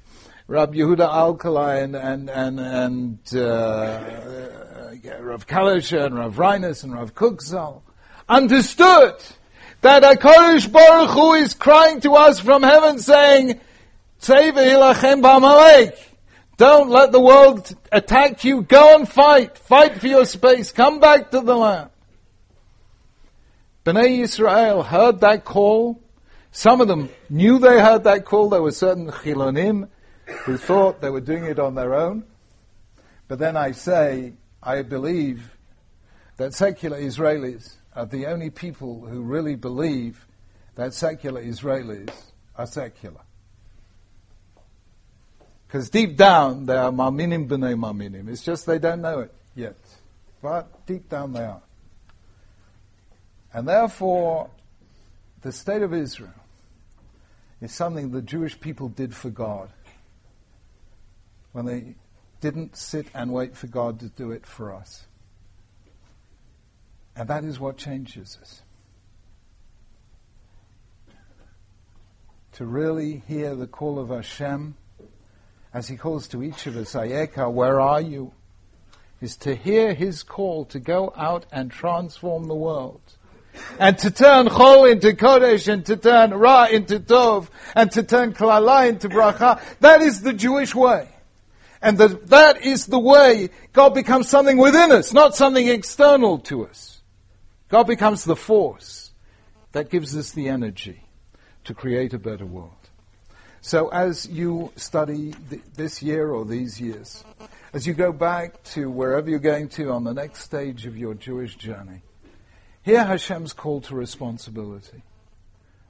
[0.47, 3.99] Rab Yehuda Alkalai and, and, and, and uh,
[5.19, 7.81] Rav Kalisher and Rav Reines and Rav Kuksal
[8.29, 9.15] understood
[9.81, 13.60] that HaKadosh Baruch Hu is crying to us from heaven saying,
[16.58, 18.62] don't let the world attack you.
[18.62, 19.58] Go and fight.
[19.58, 20.71] Fight for your space.
[20.71, 21.89] Come back to the land.
[23.84, 26.01] Bnei Israel heard that call.
[26.51, 28.49] Some of them knew they heard that call.
[28.49, 29.89] There were certain chilonim
[30.25, 32.23] who thought they were doing it on their own.
[33.27, 35.55] But then I say, I believe
[36.38, 40.25] that secular Israelis are the only people who really believe
[40.75, 42.11] that secular Israelis
[42.55, 43.21] are secular.
[45.67, 48.29] Because deep down they are Maminim b'nei Maminim.
[48.29, 49.77] It's just they don't know it yet.
[50.41, 51.61] But deep down they are.
[53.53, 54.49] And therefore,
[55.41, 56.33] the state of Israel
[57.61, 59.69] is something the Jewish people did for God
[61.56, 61.96] when they
[62.41, 65.08] didn't sit and wait for God to do it for us.
[67.15, 68.62] And that is what changes us.
[72.56, 74.76] To really hear the call of Hashem,
[75.74, 78.34] as He calls to each of us, Ayeka, where are you?
[79.22, 83.00] Is to hear His call to go out and transform the world.
[83.80, 88.34] And to turn Chol into Kodesh, and to turn Ra into Tov, and to turn
[88.34, 89.62] Klala into Bracha.
[89.80, 91.14] That is the Jewish way.
[91.81, 96.65] And that, that is the way God becomes something within us, not something external to
[96.65, 97.01] us.
[97.69, 99.11] God becomes the force
[99.71, 101.03] that gives us the energy
[101.65, 102.71] to create a better world.
[103.61, 107.23] So as you study th- this year or these years,
[107.73, 111.15] as you go back to wherever you're going to on the next stage of your
[111.15, 112.03] Jewish journey,
[112.83, 115.01] hear Hashem's call to responsibility.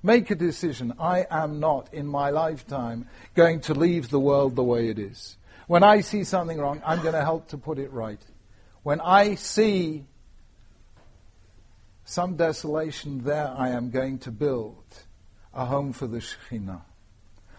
[0.02, 0.94] Make a decision.
[1.00, 5.36] I am not, in my lifetime, going to leave the world the way it is.
[5.68, 8.20] When I see something wrong, I'm going to help to put it right.
[8.84, 10.06] When I see
[12.04, 14.84] some desolation there I am going to build
[15.54, 16.82] a home for the Shekhinah.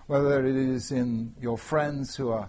[0.07, 2.49] Whether it is in your friends who are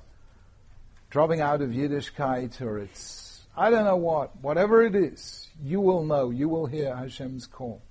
[1.09, 6.05] dropping out of Yiddishkeit or it's, I don't know what, whatever it is, you will
[6.05, 7.81] know, you will hear Hashem's call.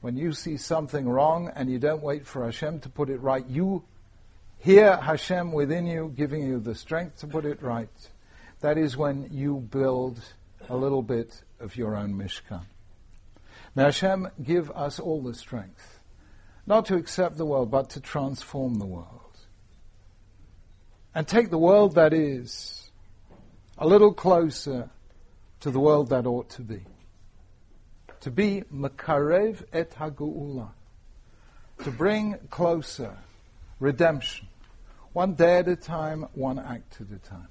[0.00, 3.46] When you see something wrong and you don't wait for Hashem to put it right,
[3.46, 3.84] you
[4.64, 7.90] hear Hashem within you giving you the strength to put it right.
[8.60, 10.18] That is when you build
[10.70, 12.64] a little bit of your own Mishkan.
[13.74, 16.00] May Hashem give us all the strength,
[16.66, 19.36] not to accept the world, but to transform the world.
[21.14, 22.90] And take the world that is
[23.76, 24.88] a little closer
[25.60, 26.80] to the world that ought to be.
[28.20, 30.70] To be Makarev et Hagu'ula.
[31.84, 33.18] To bring closer
[33.78, 34.48] redemption.
[35.14, 37.48] One day at a time, one act at a time.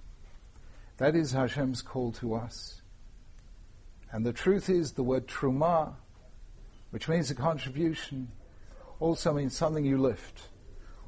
[0.98, 2.84] That is Hashem's call to us.
[4.12, 5.96] And the truth is, the word truma
[6.94, 8.28] which means a contribution,
[9.00, 10.50] also means something you lift.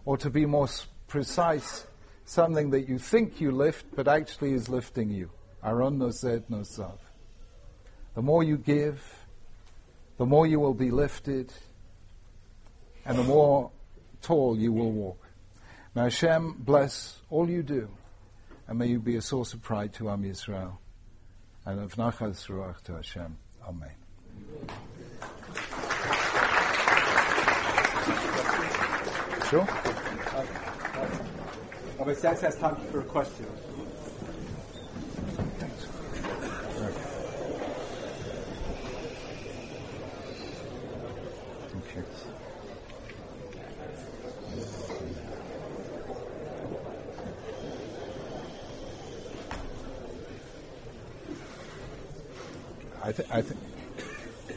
[0.04, 0.68] Or to be more
[1.06, 1.86] precise,
[2.26, 5.30] something that you think you lift, but actually is lifting you.
[5.64, 6.98] Aron nosed nosav.
[8.16, 9.28] The more you give,
[10.18, 11.54] the more you will be lifted,
[13.06, 13.70] and the more
[14.24, 15.25] tall you will walk.
[15.96, 17.88] May Hashem bless all you do,
[18.68, 20.76] and may you be a source of pride to Am Yisrael,
[21.66, 23.38] and of nachas ruach to Hashem.
[23.66, 23.92] Amen.
[29.50, 29.62] Sure.
[29.62, 30.46] Uh,
[32.04, 33.46] uh, Sacks has time for a question.
[53.16, 53.60] th- I th-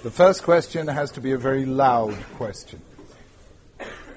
[0.03, 2.81] the first question has to be a very loud question.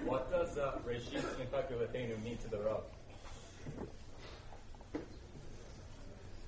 [0.06, 2.84] What does uh, Reshit Smicha mean to the Rav?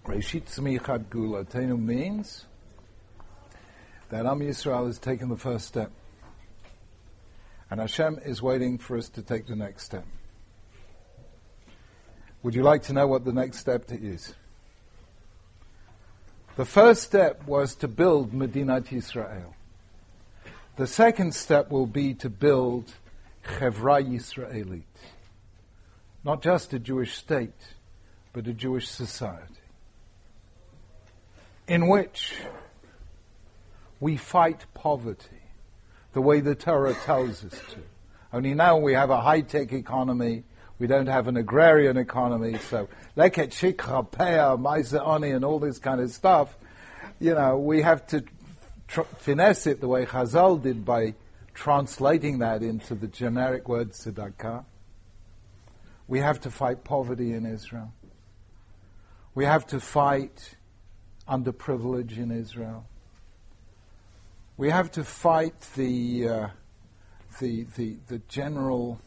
[0.05, 2.45] Reshit Smichat Gulatenu means
[4.09, 5.91] that Am Yisrael has taken the first step.
[7.71, 10.05] And Hashem is waiting for us to take the next step.
[12.43, 14.35] Would you like to know what the next step is?
[16.55, 19.53] The first step was to build Medinat Yisrael.
[20.75, 22.93] The second step will be to build
[23.43, 24.83] Chevra Yisraelit.
[26.23, 27.75] Not just a Jewish state,
[28.33, 29.55] but a Jewish society.
[31.67, 32.35] In which
[33.99, 35.41] we fight poverty
[36.13, 37.79] the way the Torah tells us to.
[38.31, 40.43] Only now we have a high-tech economy.
[40.83, 42.57] We don't have an agrarian economy.
[42.57, 46.57] So, leket shikha, and all this kind of stuff.
[47.21, 48.25] You know, we have to
[48.89, 51.13] tr- finesse it the way Chazal did by
[51.53, 54.65] translating that into the generic word tzedakah.
[56.09, 57.93] We have to fight poverty in Israel.
[59.35, 60.57] We have to fight
[61.29, 62.85] underprivilege in Israel.
[64.57, 66.47] We have to fight the, uh,
[67.39, 68.99] the, the, the general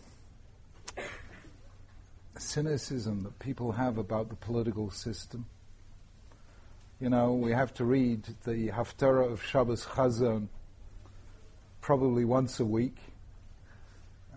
[2.40, 5.46] cynicism that people have about the political system.
[7.00, 10.48] You know, we have to read the Haftarah of Shabbos Chazon
[11.80, 12.96] probably once a week.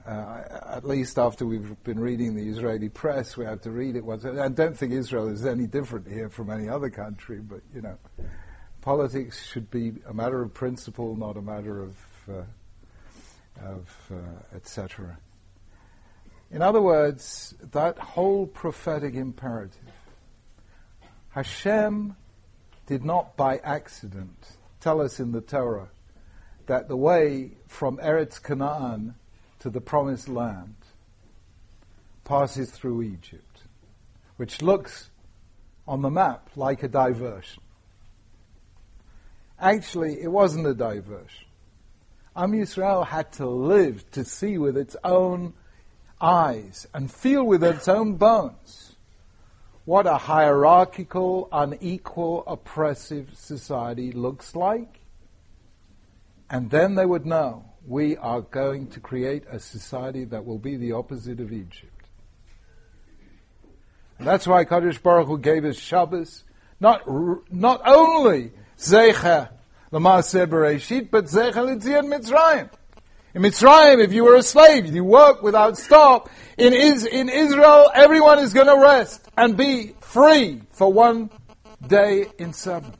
[0.05, 4.03] Uh, at least after we've been reading the Israeli press, we have to read it
[4.03, 4.25] once.
[4.25, 7.97] I don't think Israel is any different here from any other country, but you know,
[8.81, 11.97] politics should be a matter of principle, not a matter of,
[12.29, 15.17] uh, of uh, etc.
[16.51, 19.77] In other words, that whole prophetic imperative,
[21.29, 22.15] Hashem
[22.87, 25.89] did not by accident tell us in the Torah
[26.65, 29.15] that the way from Eretz Canaan
[29.59, 30.75] to the Promised Land
[32.23, 33.63] passes through Egypt,
[34.37, 35.11] which looks
[35.87, 37.61] on the map like a diversion.
[39.59, 41.45] Actually, it wasn't a diversion.
[42.35, 45.53] Am Yisrael had to live to see with its own
[46.21, 48.89] eyes and feel with its own bones
[49.89, 54.99] what a hierarchical, unequal, oppressive society looks like.
[56.47, 60.75] And then they would know we are going to create a society that will be
[60.75, 62.05] the opposite of Egypt.
[64.19, 66.43] And that's why Kadosh Baruch Hu gave us Shabbos,
[66.79, 67.03] not,
[67.51, 69.49] not only Zecha
[69.91, 72.69] L'Maaseh Bereshit, but Zecha L'Tzion Mitzrayim.
[73.35, 76.29] In Mitzrayim, if you were a slave, you work without stop.
[76.57, 81.29] In, Is, in Israel, everyone is going to rest and be free for one
[81.85, 82.93] day in seven.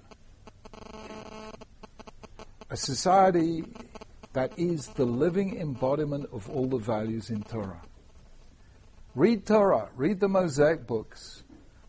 [2.69, 3.63] A society
[4.33, 7.81] that is the living embodiment of all the values in Torah.
[9.15, 11.41] Read Torah, read the Mosaic books,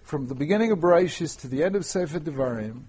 [0.02, 2.84] from the beginning of Bereshit to the end of Sefer Devarim,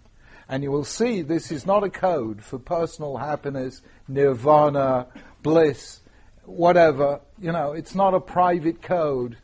[0.48, 5.08] and you will see this is not a code for personal happiness, nirvana,
[5.42, 6.02] bliss,
[6.44, 7.22] whatever.
[7.40, 9.38] You know, it's not a private code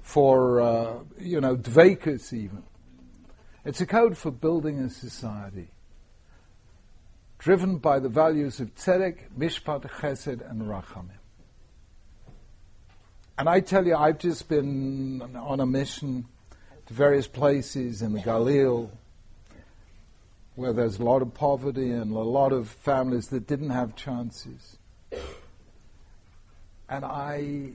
[0.00, 2.62] for, uh, you know, dvekas even.
[3.64, 5.70] It's a code for building a society
[7.38, 11.10] driven by the values of tzedek, mishpat, chesed, and rachamim.
[13.38, 16.26] And I tell you, I've just been on a mission
[16.86, 18.90] to various places in the Galil
[20.56, 24.77] where there's a lot of poverty and a lot of families that didn't have chances.
[26.88, 27.72] And I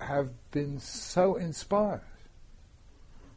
[0.00, 2.02] have been so inspired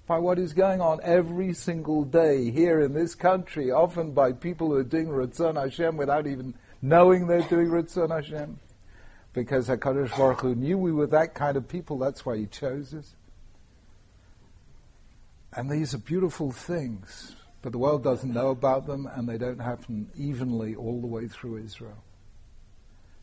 [0.08, 4.68] by what is going on every single day here in this country, often by people
[4.68, 8.58] who are doing Ratzon Hashem without even knowing they're doing Ratzon Hashem.
[9.34, 12.94] Because HaKadosh Baruch Hu knew we were that kind of people, that's why He chose
[12.94, 13.14] us.
[15.54, 19.60] And these are beautiful things, but the world doesn't know about them and they don't
[19.60, 22.04] happen evenly all the way through Israel.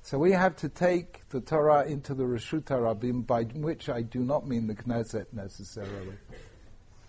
[0.05, 4.19] So we have to take the Torah into the Reshut Harabim, by which I do
[4.19, 6.19] not mean the Knesset necessarily.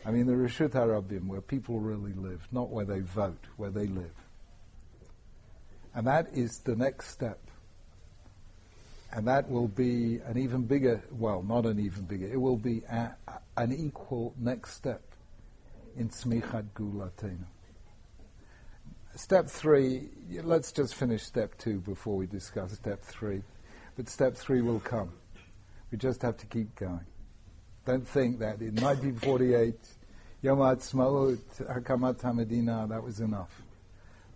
[0.06, 3.88] I mean the Reshut Harabim, where people really live, not where they vote, where they
[3.88, 4.14] live.
[5.94, 7.42] And that is the next step.
[9.12, 12.82] And that will be an even bigger, well, not an even bigger, it will be
[12.90, 15.04] a, a, an equal next step
[15.98, 17.44] in Tzmichat Gulatenu.
[19.16, 20.10] Step three,
[20.44, 23.42] let's just finish step two before we discuss step three.
[23.96, 25.14] But step three will come.
[25.90, 27.06] We just have to keep going.
[27.86, 29.74] Don't think that in 1948,
[30.42, 33.62] Yom Ha'atzmaut, Hakamat HaMedina, that was enough.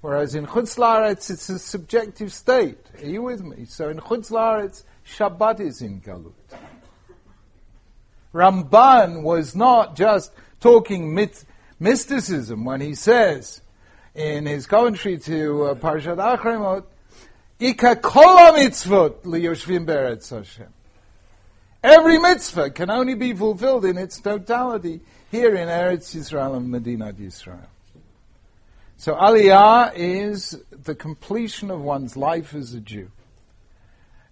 [0.00, 2.78] Whereas in Chutz La'aretz, it's a subjective state.
[3.02, 3.64] Are you with me?
[3.64, 6.32] So in Chutz La'aretz, Shabbat is in Galut.
[8.32, 11.44] Ramban was not just talking myth,
[11.80, 13.60] mysticism when he says
[14.14, 16.86] in his commentary to uh, Parshat Acharei Mot,
[17.60, 20.72] Ika kol mitzvot liyoshvim beretz Hashem.
[21.82, 27.12] Every mitzvah can only be fulfilled in its totality here in Eretz Yisrael and Medina
[27.12, 27.66] Yisrael.
[29.00, 33.12] So Aliyah is the completion of one's life as a Jew.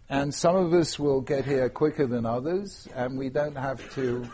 [0.09, 4.29] And some of us will get here quicker than others, and we don't have to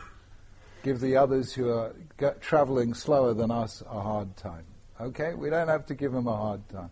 [0.83, 1.93] give the others who are
[2.41, 4.65] traveling slower than us a hard time.
[4.99, 5.35] Okay?
[5.35, 6.91] We don't have to give them a hard time.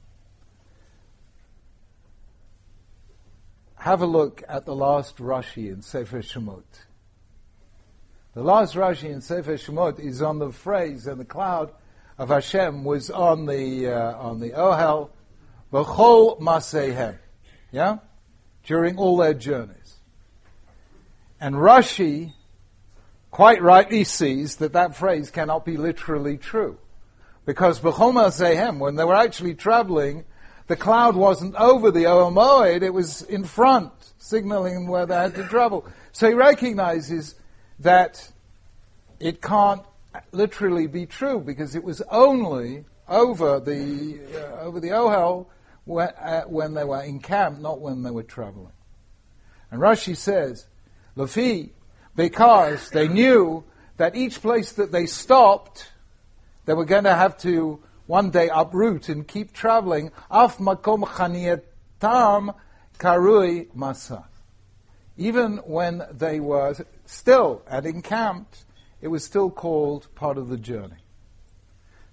[3.76, 6.84] Have a look at the last Rashi in Sefer Shemot.
[8.34, 11.72] The last Rashi in Sefer Shemot is on the phrase, and the cloud
[12.20, 15.08] of Hashem was on the uh, on the Ohel,
[15.72, 17.16] v'chol masehem,
[17.72, 17.96] yeah,
[18.62, 19.96] during all their journeys.
[21.40, 22.34] And Rashi
[23.30, 26.76] quite rightly sees that that phrase cannot be literally true.
[27.46, 30.26] Because Bechoma Sehem, when they were actually traveling,
[30.66, 35.34] the cloud wasn't over the Ohel Moed, it was in front, signaling where they had
[35.36, 35.86] to travel.
[36.12, 37.34] So he recognizes
[37.78, 38.30] that
[39.18, 39.82] it can't
[40.32, 45.46] literally be true because it was only over the, uh, over the Ohel
[45.84, 48.72] when, uh, when they were encamped, not when they were traveling.
[49.70, 50.66] And Rashi says,
[51.16, 51.70] Lafi,
[52.16, 53.64] because they knew
[53.96, 55.90] that each place that they stopped,
[56.64, 60.10] they were going to have to one day uproot and keep traveling.
[60.30, 62.54] Af makom chanietam
[62.98, 64.24] karui masa.
[65.16, 66.74] Even when they were
[67.06, 68.64] still and encamped,
[69.00, 71.04] it was still called part of the journey.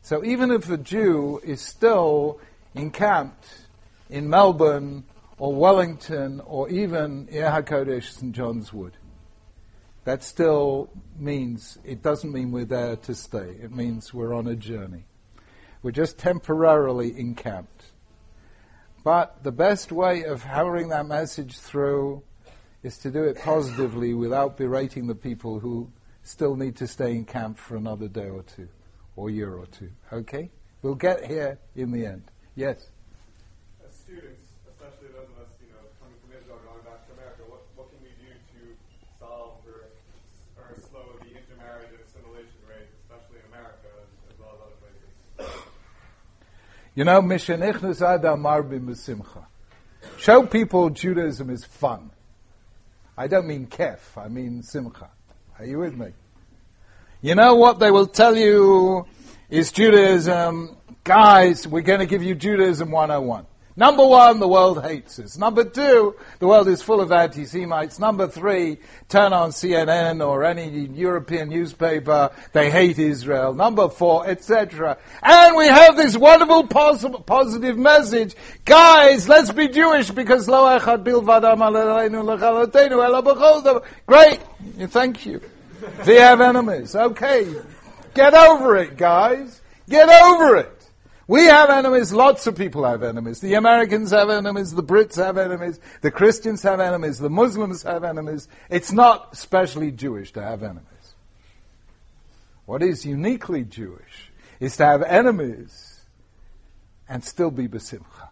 [0.02, 2.40] So even if a Jew is still
[2.74, 3.46] encamped
[4.10, 5.04] in Melbourne
[5.38, 8.32] or Wellington or even Ir HaKodesh St.
[8.34, 8.94] John's Wood,
[10.06, 13.58] that still means, it doesn't mean we're there to stay.
[13.62, 15.04] It means we're on a journey.
[15.84, 17.84] We're just temporarily encamped.
[19.04, 22.24] But the best way of hammering that message through
[22.84, 25.92] is to do it positively without berating the people who
[26.28, 28.68] still need to stay in camp for another day or two,
[29.16, 29.90] or year or two.
[30.12, 30.52] Okay?
[30.82, 32.24] We'll get here in the end.
[32.56, 32.90] Yes?
[33.88, 37.44] As students, especially those of us You know, coming from Israel, going back to America,
[37.48, 38.76] what, what can we do to
[39.20, 39.88] solve or,
[40.60, 43.88] or slow the intermarriage and assimilation rate, especially in America
[44.28, 45.64] as, well as other places?
[46.94, 49.46] You know, Mishenichnas Adar Marbi Musimcha.
[50.18, 52.12] Show people Judaism is fun.
[53.18, 55.10] I don't mean kef, I mean simcha.
[55.60, 56.10] Are you with me?
[57.20, 59.08] You know what they will tell you
[59.50, 63.48] is Judaism, guys, we're going to give you Judaism 101.
[63.78, 65.38] Number one, the world hates us.
[65.38, 68.00] Number two, the world is full of anti-Semites.
[68.00, 73.54] Number three, turn on CNN or any European newspaper, they hate Israel.
[73.54, 74.98] Number four, etc.
[75.22, 78.36] And we have this wonderful pos- positive message.
[78.66, 81.58] Guys, let's be Jewish because lo echad bilvadam
[84.08, 84.40] Great.
[84.90, 85.42] Thank you.
[86.04, 86.96] They have enemies.
[86.96, 87.54] Okay.
[88.16, 89.62] Get over it, guys.
[89.88, 90.77] Get over it.
[91.28, 93.42] We have enemies, lots of people have enemies.
[93.42, 98.06] The Americans have enemies, the Brits have enemies, the Christians have enemies, the Muslims have
[98.06, 98.48] enemies.
[98.70, 100.86] It's not specially Jewish to have enemies.
[102.66, 106.02] What is uniquely Jewish is to have enemies
[107.10, 108.30] and still be besimcha.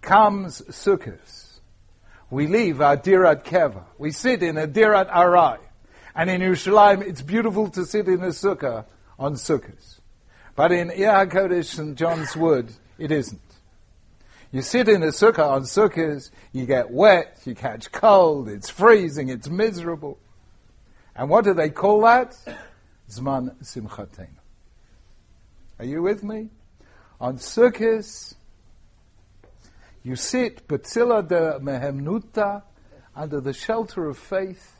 [0.00, 1.60] Comes Sukkot.
[2.30, 3.84] We leave our Dirat Keva.
[3.98, 5.58] We sit in a Dirat Arai.
[6.14, 8.84] And in Yerushalayim, it's beautiful to sit in a sukkah
[9.18, 9.98] on Sukkot.
[10.54, 11.96] But in Ir St.
[11.96, 13.40] John's Wood, it isn't.
[14.50, 19.28] You sit in a sukkah on sukkahs, you get wet, you catch cold, it's freezing,
[19.28, 20.18] it's miserable.
[21.14, 22.34] And what do they call that?
[23.10, 24.30] Zman Simchatein.
[25.78, 26.48] Are you with me?
[27.20, 28.34] On sukkahs,
[30.02, 32.62] you sit, Batzilla de Mehemnuta,
[33.14, 34.77] under the shelter of faith,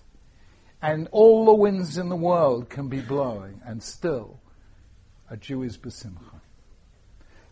[0.81, 4.41] and all the winds in the world can be blowing, and still
[5.31, 6.41] a Jew is besimcha.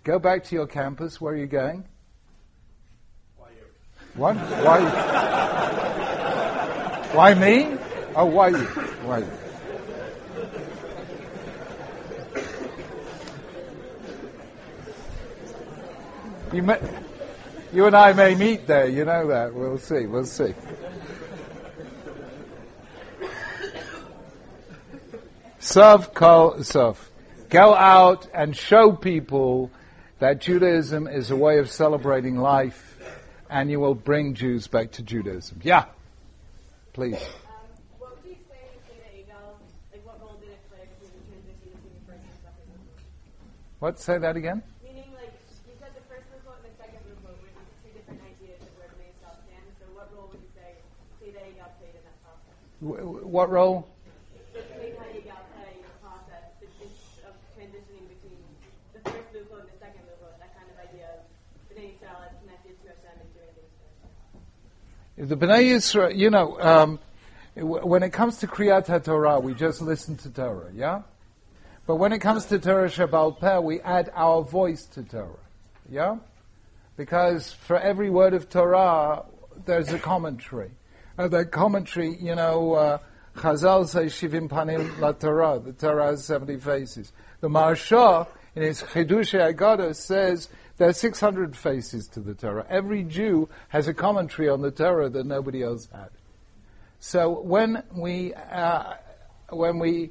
[0.04, 1.20] Go back to your campus.
[1.20, 1.84] Where are you going?
[4.14, 4.36] What?
[4.36, 4.80] Why?
[7.12, 7.76] why me?
[8.14, 8.56] Oh, why you?
[8.56, 9.30] Why you?
[16.52, 16.78] You, may,
[17.74, 19.52] you and I may meet there, you know that.
[19.52, 20.54] We'll see, we'll see.
[25.66, 27.10] Serve, kol, serve.
[27.50, 29.72] Go out and show people
[30.20, 32.96] that Judaism is a way of celebrating life
[33.50, 35.58] and you will bring Jews back to Judaism.
[35.64, 35.86] Yeah,
[36.92, 37.14] please.
[37.18, 37.20] Um,
[37.98, 39.26] what would you say
[39.90, 42.70] Like, what role did it play between the transition between the first and second
[43.80, 43.98] What?
[43.98, 44.62] Say that again.
[44.86, 45.34] Meaning, like,
[45.66, 47.50] you said the first movement and the second movement were
[47.82, 49.66] two different ideas of where the main stand.
[49.82, 50.78] So, what role would you say
[51.18, 51.74] played in that
[52.22, 52.54] process?
[52.78, 53.90] W- what role?
[65.18, 66.98] The Bnei Yisrael, you know, um,
[67.54, 71.02] when it comes to Kriyat Torah, we just listen to Torah, yeah?
[71.86, 75.38] But when it comes to Torah Shabbal Peh, we add our voice to Torah,
[75.90, 76.18] yeah?
[76.98, 79.24] Because for every word of Torah,
[79.64, 80.72] there's a commentary.
[81.16, 82.98] Uh, that commentary, you know, uh,
[83.36, 87.10] Chazal says Shivim Panim La Torah, the Torah has 70 faces.
[87.40, 92.66] The Maharsha, in his Chidushei Agada, says there are 600 faces to the Torah.
[92.68, 96.10] Every Jew has a commentary on the Torah that nobody else had.
[96.98, 98.94] So when we, uh,
[99.50, 100.10] when we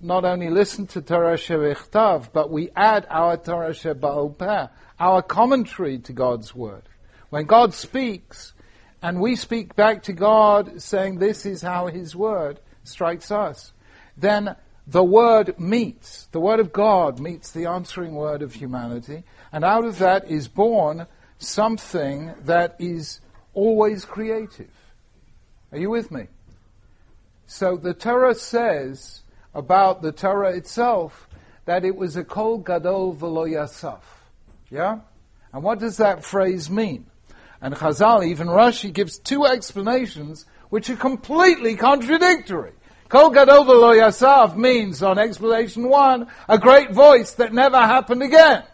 [0.00, 6.12] not only listen to Torah Shevichtav, but we add our Torah Sheba'al our commentary to
[6.12, 6.82] God's Word.
[7.30, 8.52] When God speaks,
[9.02, 13.72] and we speak back to God saying this is how His Word strikes us,
[14.16, 14.56] then
[14.86, 19.84] the Word meets, the Word of God meets the answering Word of humanity, and out
[19.84, 21.06] of that is born
[21.38, 23.20] something that is
[23.54, 24.70] always creative.
[25.72, 26.26] Are you with me?
[27.46, 29.22] So the Torah says
[29.54, 31.28] about the Torah itself
[31.64, 34.00] that it was a kol gadol velo yasaf.
[34.70, 35.00] Yeah?
[35.52, 37.06] And what does that phrase mean?
[37.60, 42.72] And Chazal, even Rashi, gives two explanations which are completely contradictory.
[43.14, 48.64] Kol gadol velo yasaf means, on explanation one, a great voice that never happened again.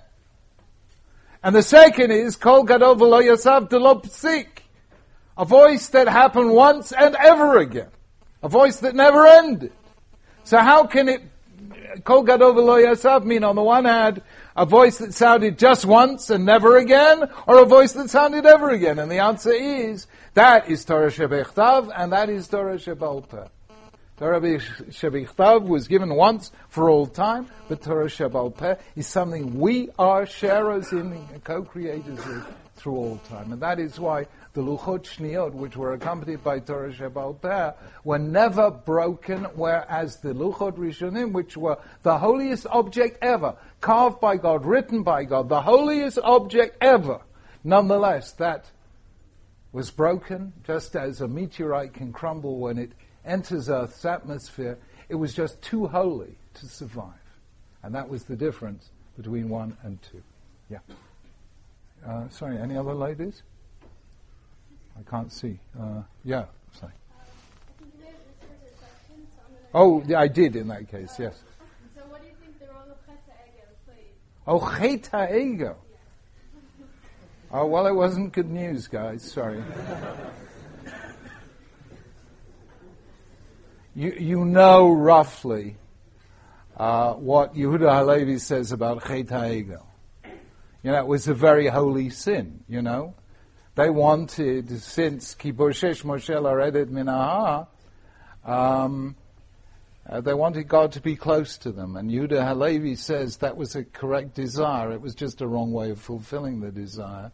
[1.43, 4.47] And the second is Kol Gadol V'lo Yasav Delo Psik.
[5.37, 7.91] A voice that happened once and ever again.
[8.43, 9.75] A voice that never ended.
[10.45, 11.21] So how can it,
[12.05, 14.23] Kol Gadol V'lo Yasav mean on the one hand,
[14.57, 18.71] a voice that sounded just once and never again, or a voice that sounded ever
[18.71, 18.99] again?
[19.01, 23.51] And the answer is, that is Torah Shebechtav, and that is Torah Shebalpeh.
[24.21, 29.89] Torah Shebichtav was given once for all time, but Torah Shebal Peh is something we
[29.99, 32.45] are sharers in, co-creators with
[32.77, 33.51] through all time.
[33.51, 37.73] And that is why the Luchot Shniot, which were accompanied by Torah Shebal Peh,
[38.05, 44.37] were never broken, whereas the Luchot Rishonim, which were the holiest object ever, carved by
[44.37, 47.23] God, written by God, the holiest object ever,
[47.65, 48.71] nonetheless, that
[49.73, 52.93] was broken, just as a meteorite can crumble when it
[53.25, 57.15] enters Earth's atmosphere, it was just too holy to survive.
[57.83, 60.23] And that was the difference between one and two.
[60.69, 60.79] Yeah.
[62.07, 63.43] Uh, sorry, any other ladies?
[64.99, 65.59] I can't see.
[65.79, 66.93] Uh, yeah, sorry.
[69.73, 71.43] Oh, yeah, I did in that case, yes.
[71.95, 74.15] So what do you think the role of Chet HaEgel played?
[74.47, 75.77] Oh, Chet HaEgel.
[77.53, 79.23] Oh, well, it wasn't good news, guys.
[79.23, 79.63] Sorry.
[84.01, 85.77] You, you know roughly
[86.75, 89.85] uh, what Yehuda Halevi says about Chet HaEgel.
[90.83, 93.15] You know, it was a very holy sin, you know.
[93.75, 97.67] They wanted, since Kiboshesh Moshe Laredet Minaha,
[98.51, 99.17] um,
[100.09, 101.97] uh, they wanted God to be close to them.
[101.97, 104.93] And Yehuda Halevi says that was a correct desire.
[104.93, 107.33] It was just a wrong way of fulfilling the desire.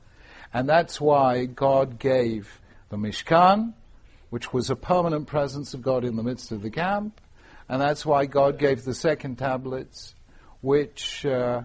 [0.52, 3.74] And that's why God gave the Mishkan,
[4.30, 7.20] which was a permanent presence of God in the midst of the camp.
[7.68, 10.14] And that's why God gave the second tablets,
[10.60, 11.62] which, uh,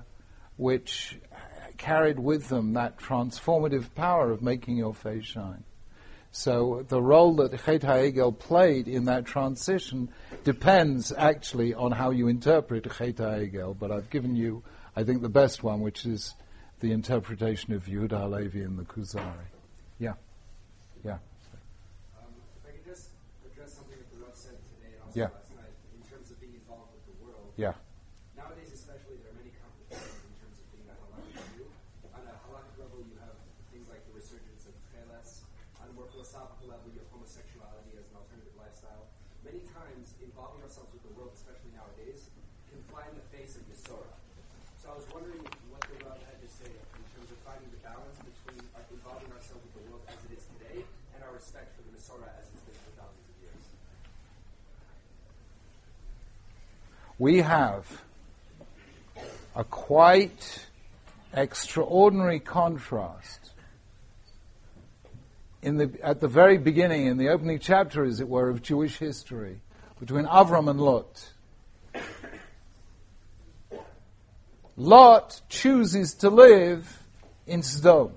[0.57, 1.19] which
[1.77, 5.63] carried with them that transformative power of making your face shine.
[6.31, 10.09] So the role that Chet HaEgel played in that transition
[10.43, 14.63] depends actually on how you interpret Chet HaEgel, but I've given you,
[14.95, 16.33] I think, the best one, which is
[16.79, 19.49] the interpretation of Yehuda Halevi and the Kuzari.
[21.03, 21.17] Yeah.
[22.17, 22.29] Um,
[22.63, 23.09] if I could just
[23.51, 25.27] address something that the Rav said today and also Yeah.
[25.27, 27.51] last night in terms of being involved with the world.
[27.59, 27.75] Yeah.
[28.39, 31.67] Nowadays, especially, there are many complications in terms of being a halakhic Jew.
[32.15, 33.35] On a halakhic level, you have
[33.75, 35.43] things like the resurgence of cheles.
[35.83, 39.11] On a more philosophical level, you have homosexuality as an alternative lifestyle.
[39.43, 42.31] Many times, involving ourselves with the world, especially nowadays,
[42.71, 44.15] can fly in the face of Yisora.
[44.79, 47.83] So I was wondering what the Rav had to say in terms of finding the
[47.83, 51.75] balance between our involving ourselves with the world as it is today and our respect
[51.75, 53.65] for the Masorah as it's been for thousands of years.
[57.21, 58.01] We have
[59.55, 60.65] a quite
[61.31, 63.51] extraordinary contrast
[65.61, 68.97] in the, at the very beginning, in the opening chapter, as it were, of Jewish
[68.97, 69.61] history,
[69.99, 71.29] between Avram and Lot.
[74.75, 77.03] Lot chooses to live
[77.45, 78.13] in Sodom.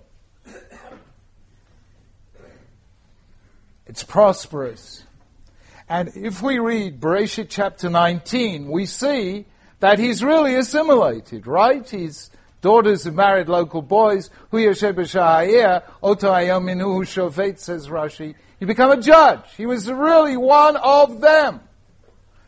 [3.86, 5.04] It's prosperous.
[5.88, 9.44] And if we read Bereshit chapter 19, we see
[9.80, 11.86] that he's really assimilated, right?
[11.88, 12.30] His
[12.62, 14.30] daughters have married local boys.
[14.50, 18.34] Hu minuhu shofet, says Rashi.
[18.58, 19.42] He became a judge.
[19.58, 21.60] He was really one of them.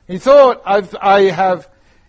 [0.09, 1.68] He thought, I've, I have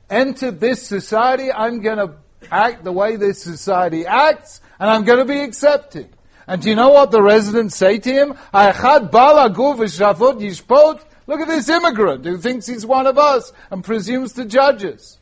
[0.09, 2.13] entered this society, I'm going to
[2.49, 6.07] act the way this society acts, and I'm going to be accepted.
[6.47, 8.35] And do you know what the residents say to him?
[8.53, 13.83] "Ha'echad bala guv yishpot." Look at this immigrant who thinks he's one of us and
[13.83, 15.19] presumes to judge us.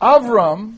[0.00, 0.74] Avram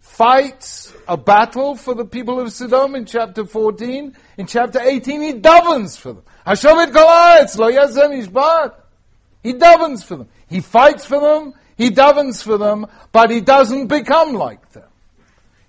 [0.00, 4.16] fights a battle for the people of Sodom in chapter 14.
[4.38, 6.22] In chapter 18, he davens for them.
[6.46, 8.74] Hashovet kol haaretz, lo yazem ishbat.
[9.42, 10.28] He davens for them.
[10.48, 14.88] He fights for them, he davens for them, but he doesn't become like them.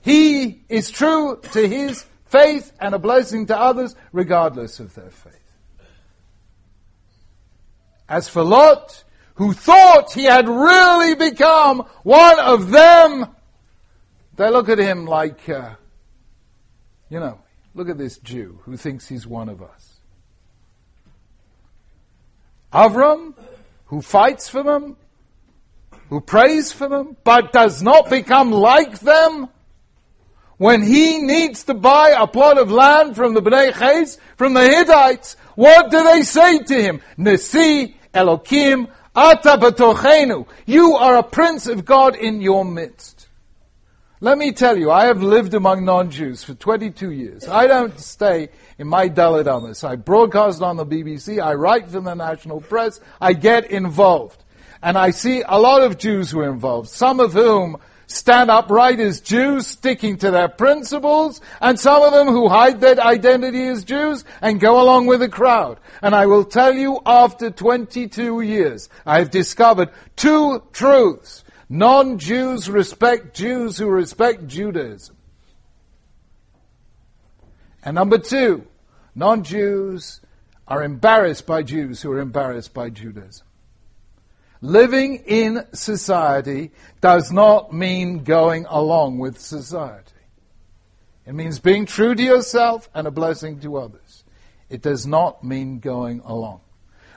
[0.02, 5.34] He is true to his faith and a blessing to others regardless of their faith.
[8.10, 9.04] As for Lot,
[9.36, 13.36] who thought he had really become one of them,
[14.36, 15.76] they look at him like, uh,
[17.10, 17.40] you know,
[17.76, 20.00] look at this Jew who thinks he's one of us.
[22.74, 23.34] Avram,
[23.86, 24.98] who fights for them,
[26.10, 29.50] who prays for them, but does not become like them,
[30.58, 34.68] when he needs to buy a plot of land from the Bnei Ches, from the
[34.68, 37.02] Hittites, what do they say to him?
[37.18, 40.48] Nesi Elokim Ata batochenu.
[40.68, 43.28] You are a prince of God in your midst.
[44.20, 47.48] Let me tell you, I have lived among non-Jews for 22 years.
[47.48, 49.84] I don't stay in my Daled Amos.
[49.84, 54.44] I broadcast on the BBC, I write for the national press, I get involved.
[54.84, 57.78] And I see a lot of Jews who are involved, some of whom
[58.08, 63.00] stand upright as Jews, sticking to their principles, and some of them who hide their
[63.00, 65.80] identity as Jews and go along with the crowd.
[66.02, 71.44] And I will tell you, after 22 years, I have discovered two truths.
[71.70, 75.18] Non-Jews respect Jews who respect Judaism.
[77.84, 78.66] And number two,
[79.16, 80.22] non-Jews
[80.68, 83.47] are embarrassed by Jews who are embarrassed by Judaism.
[84.62, 90.12] Living in society does not mean going along with society.
[91.26, 94.24] It means being true to yourself and a blessing to others.
[94.70, 96.62] It does not mean going along.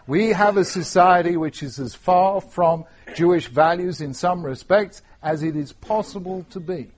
[0.07, 2.85] We have a society which is as far from
[3.15, 6.91] Jewish values in some respects as it is possible to be.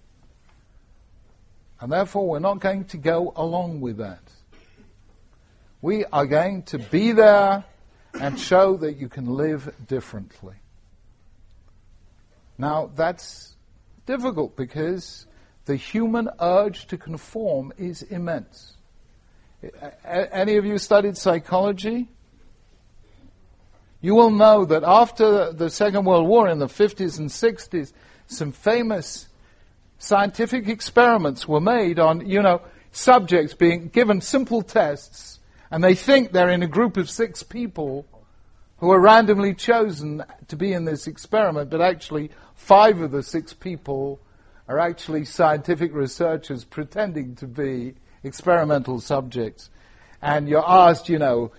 [1.81, 4.23] And therefore, we're not going to go along with that.
[5.83, 7.65] We are going to be there
[8.21, 10.55] and show that you can live differently.
[12.59, 13.57] Now, that's
[14.07, 15.27] difficult because
[15.65, 18.75] the human urge to conform is immense.
[19.63, 22.09] A- Any of you studied psychology?
[24.01, 27.93] You will know that after the Second World War in the 50s and 60s,
[28.27, 29.29] some famous
[29.99, 32.61] scientific experiments were made on, you know,
[32.91, 35.39] subjects being given simple tests,
[35.73, 38.05] and they think they're in a group of six people
[38.77, 43.55] who are randomly chosen to be in this experiment, but actually five of the six
[43.55, 44.21] people
[44.69, 49.71] are actually scientific researchers pretending to be experimental subjects.
[50.21, 51.53] And you're asked, you know,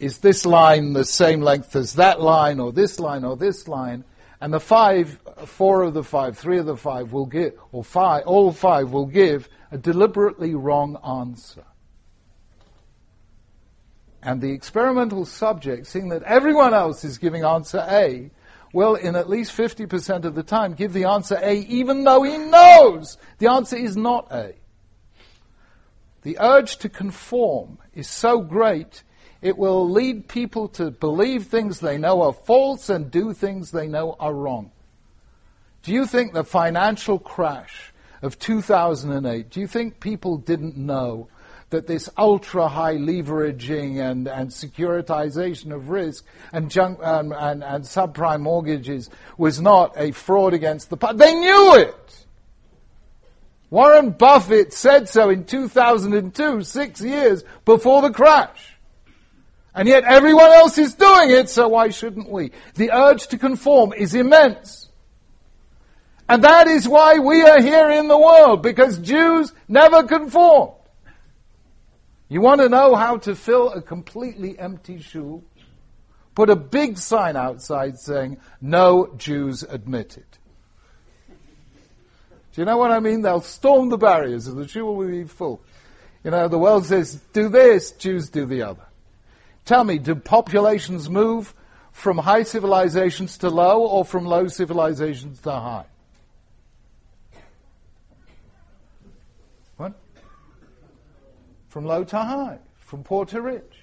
[0.00, 4.02] is this line the same length as that line, or this line, or this line?
[4.40, 8.26] And the five, four of the five, three of the five will give, or five,
[8.26, 11.62] all five will give a deliberately wrong answer.
[14.24, 18.30] And the experimental subject, seeing that everyone else is giving answer A,
[18.72, 22.38] will, in at least 50% of the time, give the answer A even though he
[22.38, 24.54] knows the answer is not A.
[26.22, 29.02] The urge to conform is so great,
[29.42, 33.86] it will lead people to believe things they know are false and do things they
[33.86, 34.72] know are wrong.
[35.82, 41.28] Do you think the financial crash of 2008, do you think people didn't know
[41.70, 47.84] that this ultra high leveraging and, and securitization of risk and, junk, um, and, and
[47.84, 51.18] subprime mortgages was not a fraud against the public?
[51.18, 52.26] They knew it!
[53.70, 58.74] Warren Buffett said so in 2002, six years before the crash.
[59.74, 62.52] And yet everyone else is doing it, so why shouldn't we?
[62.76, 64.88] The urge to conform is immense.
[66.28, 70.74] And that is why we are here in the world, because Jews never conformed.
[72.28, 75.44] You want to know how to fill a completely empty shul?
[76.34, 80.24] Put a big sign outside saying, no Jews admitted.
[81.28, 83.22] Do you know what I mean?
[83.22, 85.60] They'll storm the barriers and the shul will be full.
[86.22, 88.86] You know, the world says, do this, Jews do the other.
[89.64, 91.54] Tell me, do populations move
[91.92, 95.86] from high civilizations to low or from low civilizations to high?
[101.74, 103.82] From low to high, from poor to rich.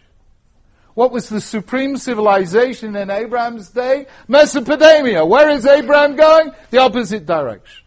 [0.93, 4.05] What was the supreme civilization in Abraham's day?
[4.29, 5.25] Mesopotamia.
[5.25, 6.51] Where is Abraham going?
[6.69, 7.83] The opposite direction.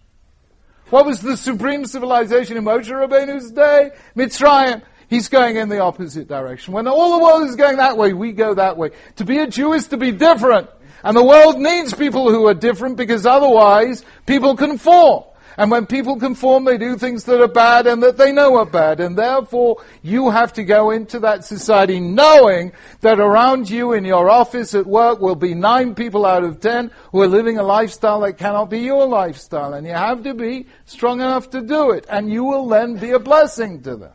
[0.91, 3.93] What was the supreme civilization in Moshe Rabbeinu's day?
[4.15, 4.83] Mitzrayim.
[5.09, 6.75] He's going in the opposite direction.
[6.75, 8.91] When all the world is going that way, we go that way.
[9.17, 10.69] To be a Jew is to be different.
[11.03, 15.25] And the world needs people who are different because otherwise people conform.
[15.57, 18.67] And when people conform, they do things that are bad and that they know are
[18.67, 18.99] bad.
[18.99, 24.29] And therefore, you have to go into that society knowing that around you in your
[24.29, 28.21] office at work will be nine people out of ten who are living a lifestyle
[28.21, 29.75] that cannot be your lifestyle.
[29.75, 32.05] And you have to be strong enough to do it.
[32.09, 34.13] And you will then be a blessing to them.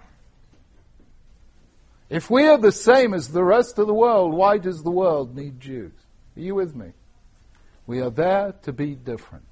[2.10, 5.36] If we are the same as the rest of the world, why does the world
[5.36, 5.94] need Jews?
[6.36, 6.92] Are you with me?
[7.86, 9.49] We are there to be different.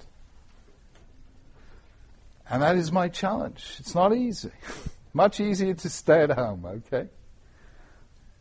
[2.50, 3.76] And that is my challenge.
[3.80, 4.52] It's not easy.
[5.14, 7.10] Much easier to stay at home, okay?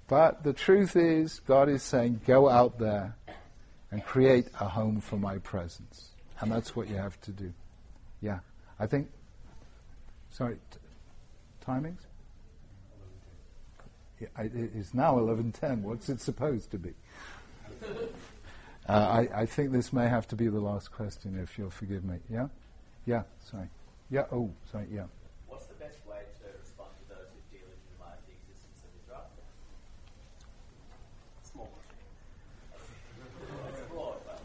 [0.09, 3.17] But the truth is, God is saying, go out there
[3.91, 6.11] and create a home for my presence.
[6.41, 7.53] And that's what you have to do.
[8.21, 8.41] Yeah.
[8.79, 9.09] I think,
[10.31, 10.79] sorry, t-
[11.67, 12.01] timings?
[14.21, 14.31] It
[14.75, 15.83] is now 11.10.
[15.83, 16.95] What's it supposed to be?
[18.89, 22.05] Uh, I, I think this may have to be the last question, if you'll forgive
[22.05, 22.19] me.
[22.31, 22.47] Yeah?
[23.05, 23.67] Yeah, sorry.
[24.09, 25.03] Yeah, oh, sorry, yeah.
[25.49, 29.27] What's the best way to respond to those who delegitimize the existence of Israel?
[31.43, 31.69] Small.
[33.69, 34.41] It's broad, but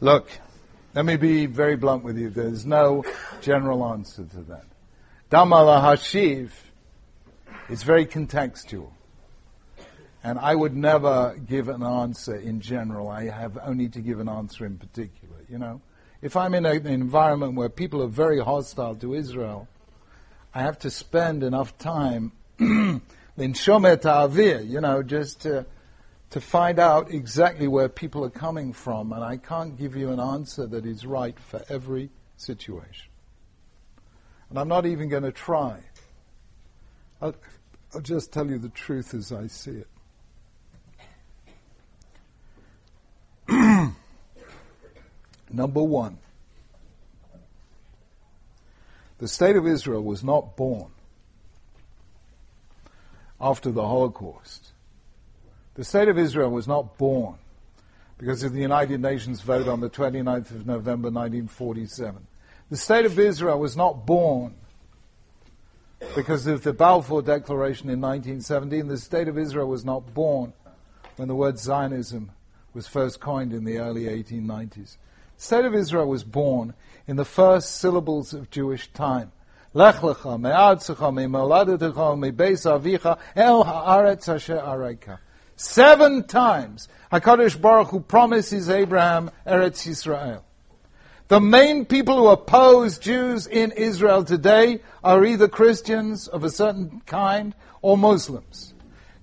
[0.00, 0.30] Look,
[0.94, 2.30] let me be very blunt with you.
[2.30, 3.04] There's no
[3.42, 4.64] general answer to that.
[5.30, 6.48] Damala Hashiv
[7.68, 8.90] is very contextual.
[10.22, 13.08] And I would never give an answer in general.
[13.08, 15.82] I have only to give an answer in particular, you know.
[16.22, 19.68] If I'm in a, an environment where people are very hostile to Israel,
[20.54, 23.02] I have to spend enough time in
[23.36, 25.66] Shomet Avir, you know, just to,
[26.30, 29.12] to find out exactly where people are coming from.
[29.12, 32.08] And I can't give you an answer that is right for every
[32.38, 33.10] situation.
[34.48, 35.80] And I'm not even going to try.
[37.24, 37.34] I'll,
[37.94, 39.88] I'll just tell you the truth as I see it.
[45.50, 46.18] Number one,
[49.16, 50.90] the state of Israel was not born
[53.40, 54.72] after the Holocaust.
[55.76, 57.36] The state of Israel was not born
[58.18, 62.26] because of the United Nations vote on the 29th of November 1947.
[62.68, 64.56] The state of Israel was not born
[66.14, 68.88] because of the Balfour Declaration in 1917.
[68.88, 70.52] The state of Israel was not born
[71.16, 72.30] when the word Zionism
[72.72, 74.96] was first coined in the early 1890s.
[75.36, 76.74] The state of Israel was born
[77.06, 79.32] in the first syllables of Jewish time.
[79.72, 85.20] Lech lecha me'moladetecha me'beis avicha el ha'aretz asher.
[85.56, 90.42] Seven times, HaKadosh Baruch Hu promises Abraham Eretz Yisrael.
[91.28, 97.00] The main people who oppose Jews in Israel today are either Christians of a certain
[97.06, 98.74] kind or Muslims.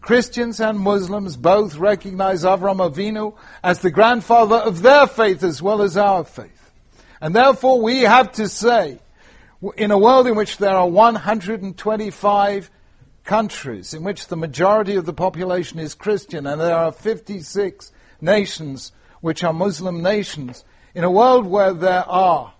[0.01, 5.83] Christians and Muslims both recognize Avram Avinu as the grandfather of their faith as well
[5.83, 6.71] as our faith.
[7.21, 8.97] And therefore we have to say,
[9.77, 12.71] in a world in which there are 125
[13.23, 18.91] countries in which the majority of the population is Christian and there are 56 nations
[19.21, 22.53] which are Muslim nations, in a world where there are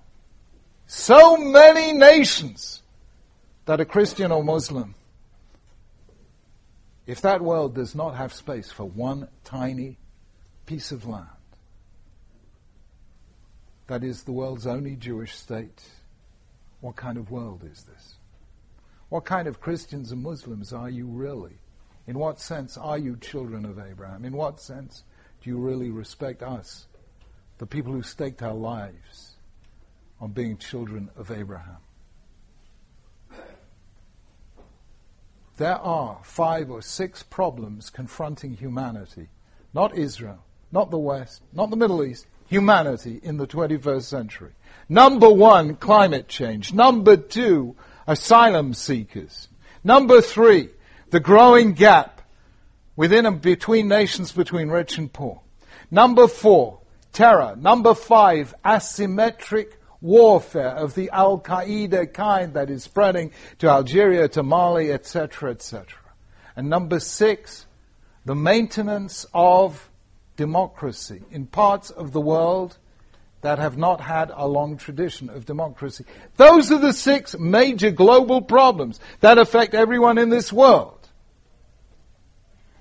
[0.87, 2.81] so many nations
[3.65, 4.95] that are Christian or Muslim,
[7.05, 9.97] if that world does not have space for one tiny
[10.65, 11.27] piece of land,
[13.87, 15.81] that is the world's only Jewish state,
[16.79, 18.15] what kind of world is this?
[19.09, 21.59] What kind of Christians and Muslims are you really?
[22.07, 24.23] In what sense are you children of Abraham?
[24.23, 25.03] In what sense
[25.41, 26.87] do you really respect us,
[27.61, 29.35] the people who staked our lives
[30.19, 31.77] on being children of Abraham?
[35.57, 39.27] There are five or six problems confronting humanity,
[39.75, 44.53] not Israel, not the West, not the Middle East, humanity in the 21st century.
[44.89, 46.73] Number one, climate change.
[46.73, 47.75] Number two,
[48.07, 49.49] asylum seekers.
[49.83, 50.69] Number three,
[51.11, 52.23] the growing gap
[52.95, 55.41] within and between nations between rich and poor.
[55.91, 56.80] Number four,
[57.11, 57.55] terror.
[57.57, 64.43] Number five, asymmetric warfare of the Al Qaeda kind that is spreading to Algeria, to
[64.43, 65.85] Mali, etc., etc.
[66.55, 67.65] And number six,
[68.25, 69.89] the maintenance of
[70.35, 72.77] democracy in parts of the world
[73.41, 76.05] that have not had a long tradition of democracy.
[76.37, 81.09] Those are the six major global problems that affect everyone in this world.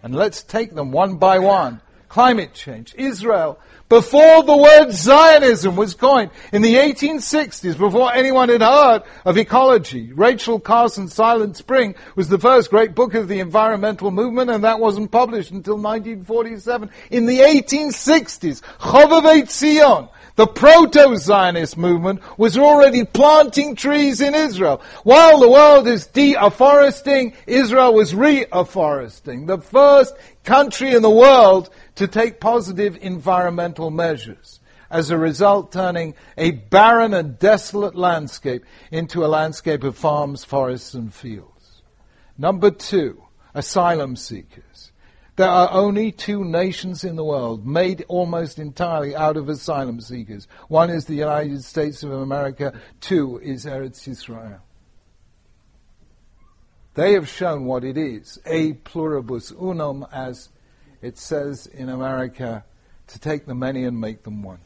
[0.02, 1.80] And let's take them one by one.
[2.08, 2.94] Climate change.
[2.96, 3.58] Israel,
[3.90, 10.12] before the word Zionism was coined, in the 1860s, before anyone had heard of ecology,
[10.12, 14.78] Rachel Carson's Silent Spring was the first great book of the environmental movement, and that
[14.78, 16.88] wasn't published until 1947.
[17.10, 24.80] In the 1860s, Chovevei Zion, the proto-Zionist movement was already planting trees in Israel.
[25.02, 29.46] While the world is de-afforesting, Israel was re-afforesting.
[29.46, 30.14] The first
[30.44, 34.60] country in the world to take positive environmental measures.
[34.90, 40.94] As a result, turning a barren and desolate landscape into a landscape of farms, forests,
[40.94, 41.82] and fields.
[42.36, 43.22] Number two,
[43.54, 44.90] asylum seekers.
[45.36, 50.48] There are only two nations in the world made almost entirely out of asylum seekers.
[50.68, 54.60] One is the United States of America, two is Eretz Israel.
[56.94, 60.50] They have shown what it is, a pluribus unum, as
[61.02, 62.64] it says in America,
[63.08, 64.60] to take the many and make them one.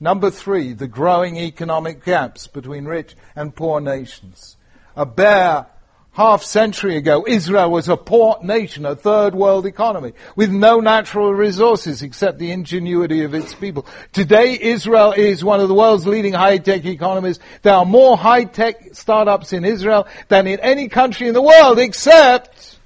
[0.00, 4.56] Number three, the growing economic gaps between rich and poor nations.
[4.96, 5.66] A bare
[6.12, 11.34] half century ago, Israel was a poor nation, a third world economy, with no natural
[11.34, 13.86] resources except the ingenuity of its people.
[14.12, 17.38] Today, Israel is one of the world's leading high-tech economies.
[17.62, 22.78] There are more high-tech startups in Israel than in any country in the world except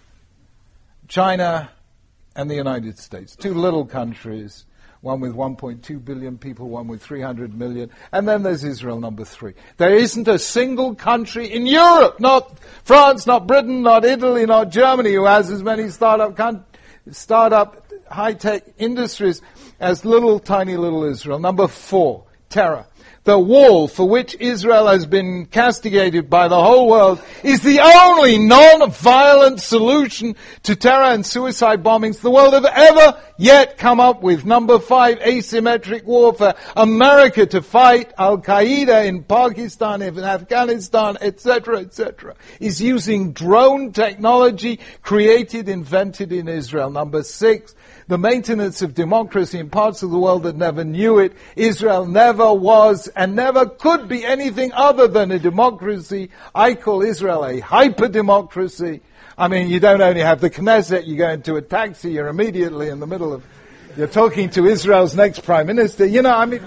[1.08, 1.70] China
[2.36, 3.36] and the United States.
[3.36, 4.66] Two little countries
[5.02, 9.52] one with 1.2 billion people, one with 300 million, and then there's Israel number three.
[9.76, 15.12] There isn't a single country in Europe, not France, not Britain, not Italy, not Germany,
[15.12, 16.64] who has as many startup, con-
[17.10, 19.42] startup high-tech industries
[19.80, 21.40] as little, tiny little Israel.
[21.40, 22.86] Number four, terror
[23.24, 28.36] the wall for which Israel has been castigated by the whole world is the only
[28.38, 34.44] non-violent solution to terror and suicide bombings the world have ever yet come up with.
[34.44, 36.54] Number five, asymmetric warfare.
[36.76, 45.68] America to fight Al-Qaeda in Pakistan, in Afghanistan, etc., etc., is using drone technology created,
[45.68, 46.90] invented in Israel.
[46.90, 47.74] Number six,
[48.12, 51.32] the maintenance of democracy in parts of the world that never knew it.
[51.56, 56.28] Israel never was and never could be anything other than a democracy.
[56.54, 59.00] I call Israel a hyper democracy.
[59.38, 62.90] I mean, you don't only have the Knesset, you go into a taxi, you're immediately
[62.90, 63.46] in the middle of,
[63.96, 66.04] you're talking to Israel's next prime minister.
[66.04, 66.60] You know, I mean,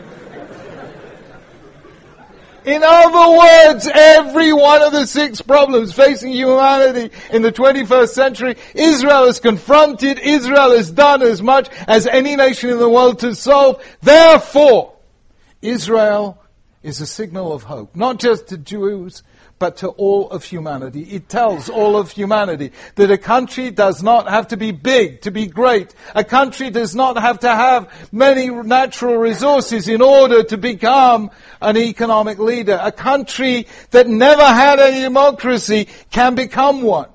[2.66, 8.57] in other words, every one of the six problems facing humanity in the 21st century,
[8.74, 13.36] Israel has confronted, Israel has done as much as any nation in the world to
[13.36, 13.84] solve.
[14.01, 14.95] Therefore,
[15.61, 16.41] Israel
[16.82, 19.24] is a signal of hope, not just to Jews,
[19.58, 21.03] but to all of humanity.
[21.03, 25.32] It tells all of humanity that a country does not have to be big to
[25.32, 25.95] be great.
[26.14, 31.32] A country does not have to have many natural resources in order to become
[31.62, 32.80] an economic leader.
[32.82, 37.10] A country that never had a democracy can become one.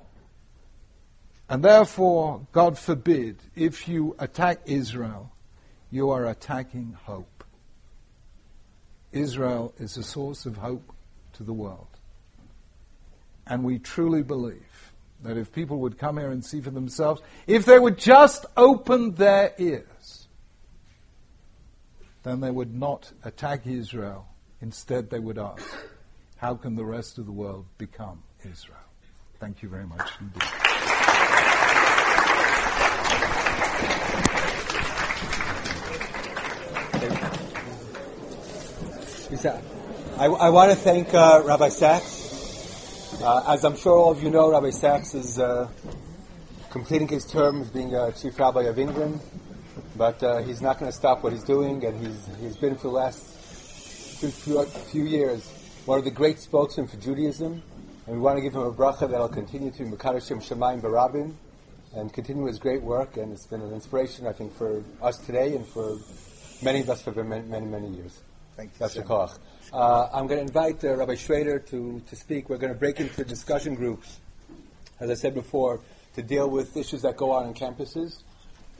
[1.49, 5.33] And therefore, God forbid, if you attack Israel,
[5.91, 7.45] you are attacking hope.
[9.13, 10.95] Israel is a source of hope
[11.35, 11.90] to the world.
[13.51, 14.93] And we truly believe
[15.23, 19.15] that if people would come here and see for themselves, if they would just open
[19.17, 20.29] their ears,
[22.23, 24.29] then they would not attack Israel.
[24.63, 25.67] Instead, they would ask,
[26.37, 28.79] how can the rest of the world become Israel?
[29.41, 30.43] Thank you very much indeed.
[40.19, 42.20] I, I want to thank uh, Rabbi Sacks.
[43.23, 45.69] Uh, as I'm sure all of you know, Rabbi Sacks is uh,
[46.71, 49.21] completing his term as being uh, Chief Rabbi of England,
[49.95, 52.85] but uh, he's not going to stop what he's doing, and he's, he's been for
[52.85, 53.23] the last
[54.21, 55.47] few, few, few years
[55.85, 57.63] one of the great spokesmen for Judaism,
[58.07, 61.37] and we want to give him a bracha that'll continue to Makadashim Shemaim Barabin
[61.95, 65.55] and continue his great work, and it's been an inspiration, I think, for us today
[65.57, 65.99] and for
[66.63, 68.19] many of us for many, many, many years.
[68.57, 68.77] Thank you.
[68.79, 69.33] That's koch.
[69.73, 72.49] Uh, I'm going to invite uh, Rabbi Schrader to, to speak.
[72.49, 74.19] We're going to break into discussion groups,
[74.99, 75.81] as I said before,
[76.17, 78.23] to deal with issues that go on in campuses.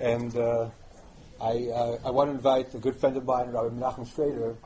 [0.01, 0.69] And uh,
[1.41, 4.57] I, uh, I want to invite a good friend of mine, Rabbi Menachem Schrader,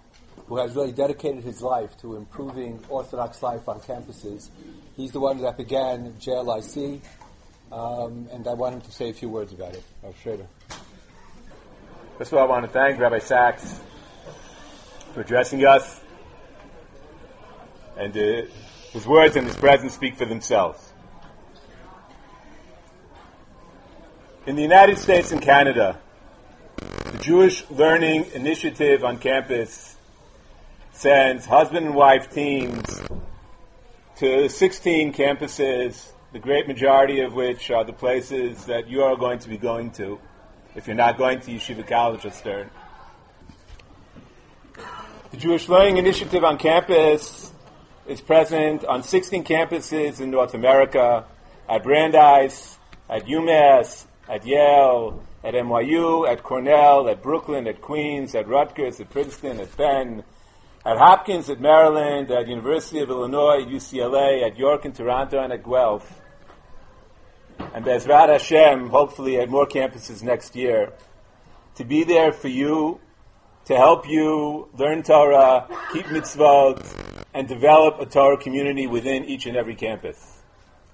[0.47, 4.49] who has really dedicated his life to improving Orthodox life on campuses.
[4.97, 7.03] He's the one that began JLIC,
[7.71, 9.83] um, and I want him to say a few words about it.
[10.03, 10.47] Rabbi Schrader.
[12.17, 13.79] First of all, I want to thank Rabbi Sacks
[15.13, 16.01] for addressing us.
[17.97, 18.43] And uh,
[18.93, 20.93] his words and his presence speak for themselves.
[24.47, 25.99] In the United States and Canada,
[26.77, 29.97] the Jewish Learning Initiative on campus
[30.93, 33.03] sends husband and wife teams
[34.17, 39.39] to 16 campuses, the great majority of which are the places that you are going
[39.39, 40.19] to be going to
[40.75, 42.71] if you're not going to Yeshiva College or Stern.
[45.31, 47.53] The Jewish Learning Initiative on campus
[48.07, 51.25] is present on 16 campuses in North America,
[51.69, 52.79] at Brandeis,
[53.09, 59.11] at UMass, at Yale, at NYU, at Cornell, at Brooklyn, at Queens, at Rutgers, at
[59.11, 60.25] Princeton, at Penn,
[60.85, 65.63] at Hopkins, at Maryland, at University of Illinois, UCLA, at York and Toronto, and at
[65.63, 66.21] Guelph.
[67.59, 70.93] And Bezrat Hashem, hopefully at more campuses next year,
[71.77, 73.01] to be there for you
[73.67, 79.57] to help you learn Torah, keep mitzvot, and develop a Torah community within each and
[79.57, 80.39] every campus.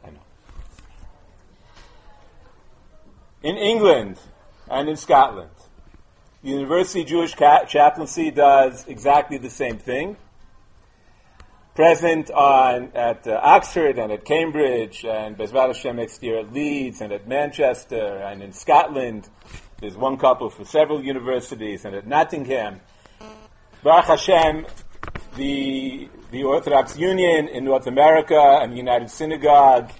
[0.04, 0.20] I know.
[3.42, 4.18] In England
[4.68, 5.50] and in Scotland,
[6.42, 10.16] the University Jewish Ca- Chaplaincy does exactly the same thing.
[11.76, 17.00] Present on at uh, Oxford and at Cambridge and Bezrat Hashem next year at Leeds
[17.00, 19.28] and at Manchester and in Scotland
[19.80, 22.80] there's one couple for several universities, and at Nottingham,
[23.82, 24.66] Baruch Hashem,
[25.36, 29.90] the, the Orthodox Union in North America and the United Synagogue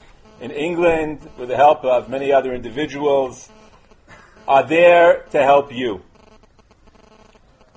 [0.41, 3.51] in England, with the help of many other individuals,
[4.49, 6.03] are there to help you.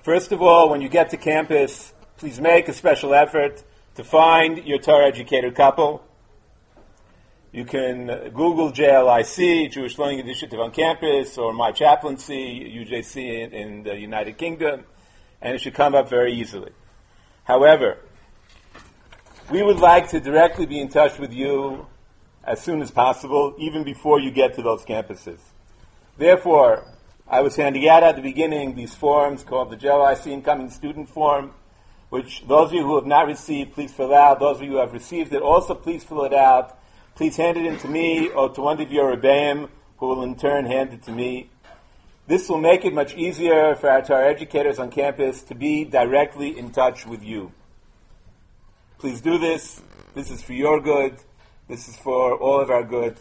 [0.02, 3.64] First of all, when you get to campus, please make a special effort
[3.96, 6.04] to find your Torah educated couple.
[7.52, 13.84] You can Google JLIC, Jewish Learning Initiative on Campus, or My Chaplaincy, UJC in, in,
[13.84, 14.86] the United Kingdom,
[15.40, 16.72] and it should come up very easily.
[17.44, 17.98] However,
[19.52, 21.88] we would like to directly be in touch with you
[22.44, 25.40] as soon as possible, even before you get to those campuses.
[26.18, 26.86] Therefore,
[27.28, 31.54] I was handing out at the beginning these forms called the JLIC Incoming Student Form,
[32.10, 34.40] which those of you who have not received, please fill out.
[34.40, 36.78] Those of you who have received it, also please fill it out
[37.16, 40.36] please hand it in to me or to one of your Rebbeim, who will in
[40.36, 41.50] turn hand it to me.
[42.26, 46.72] This will make it much easier for our, educators on campus to be directly in
[46.72, 47.52] touch with you.
[48.98, 49.82] Please do this.
[50.16, 51.18] This is for your good.
[51.68, 53.18] This is for all of our good.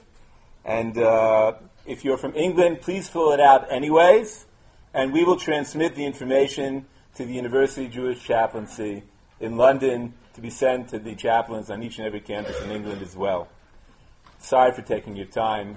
[0.65, 1.55] And uh,
[1.85, 4.47] if you're from England, please fill it out anyways,
[4.95, 9.03] and we will transmit the information to the University Jewish Chaplaincy
[9.41, 13.03] in London to be sent to the chaplains on each and every campus in England
[13.03, 13.49] as well.
[14.39, 15.77] Sorry for taking your time.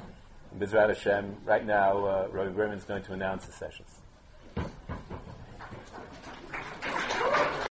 [0.58, 4.05] Bezrat Hashem, right now, uh, Rabbi is going to announce the sessions.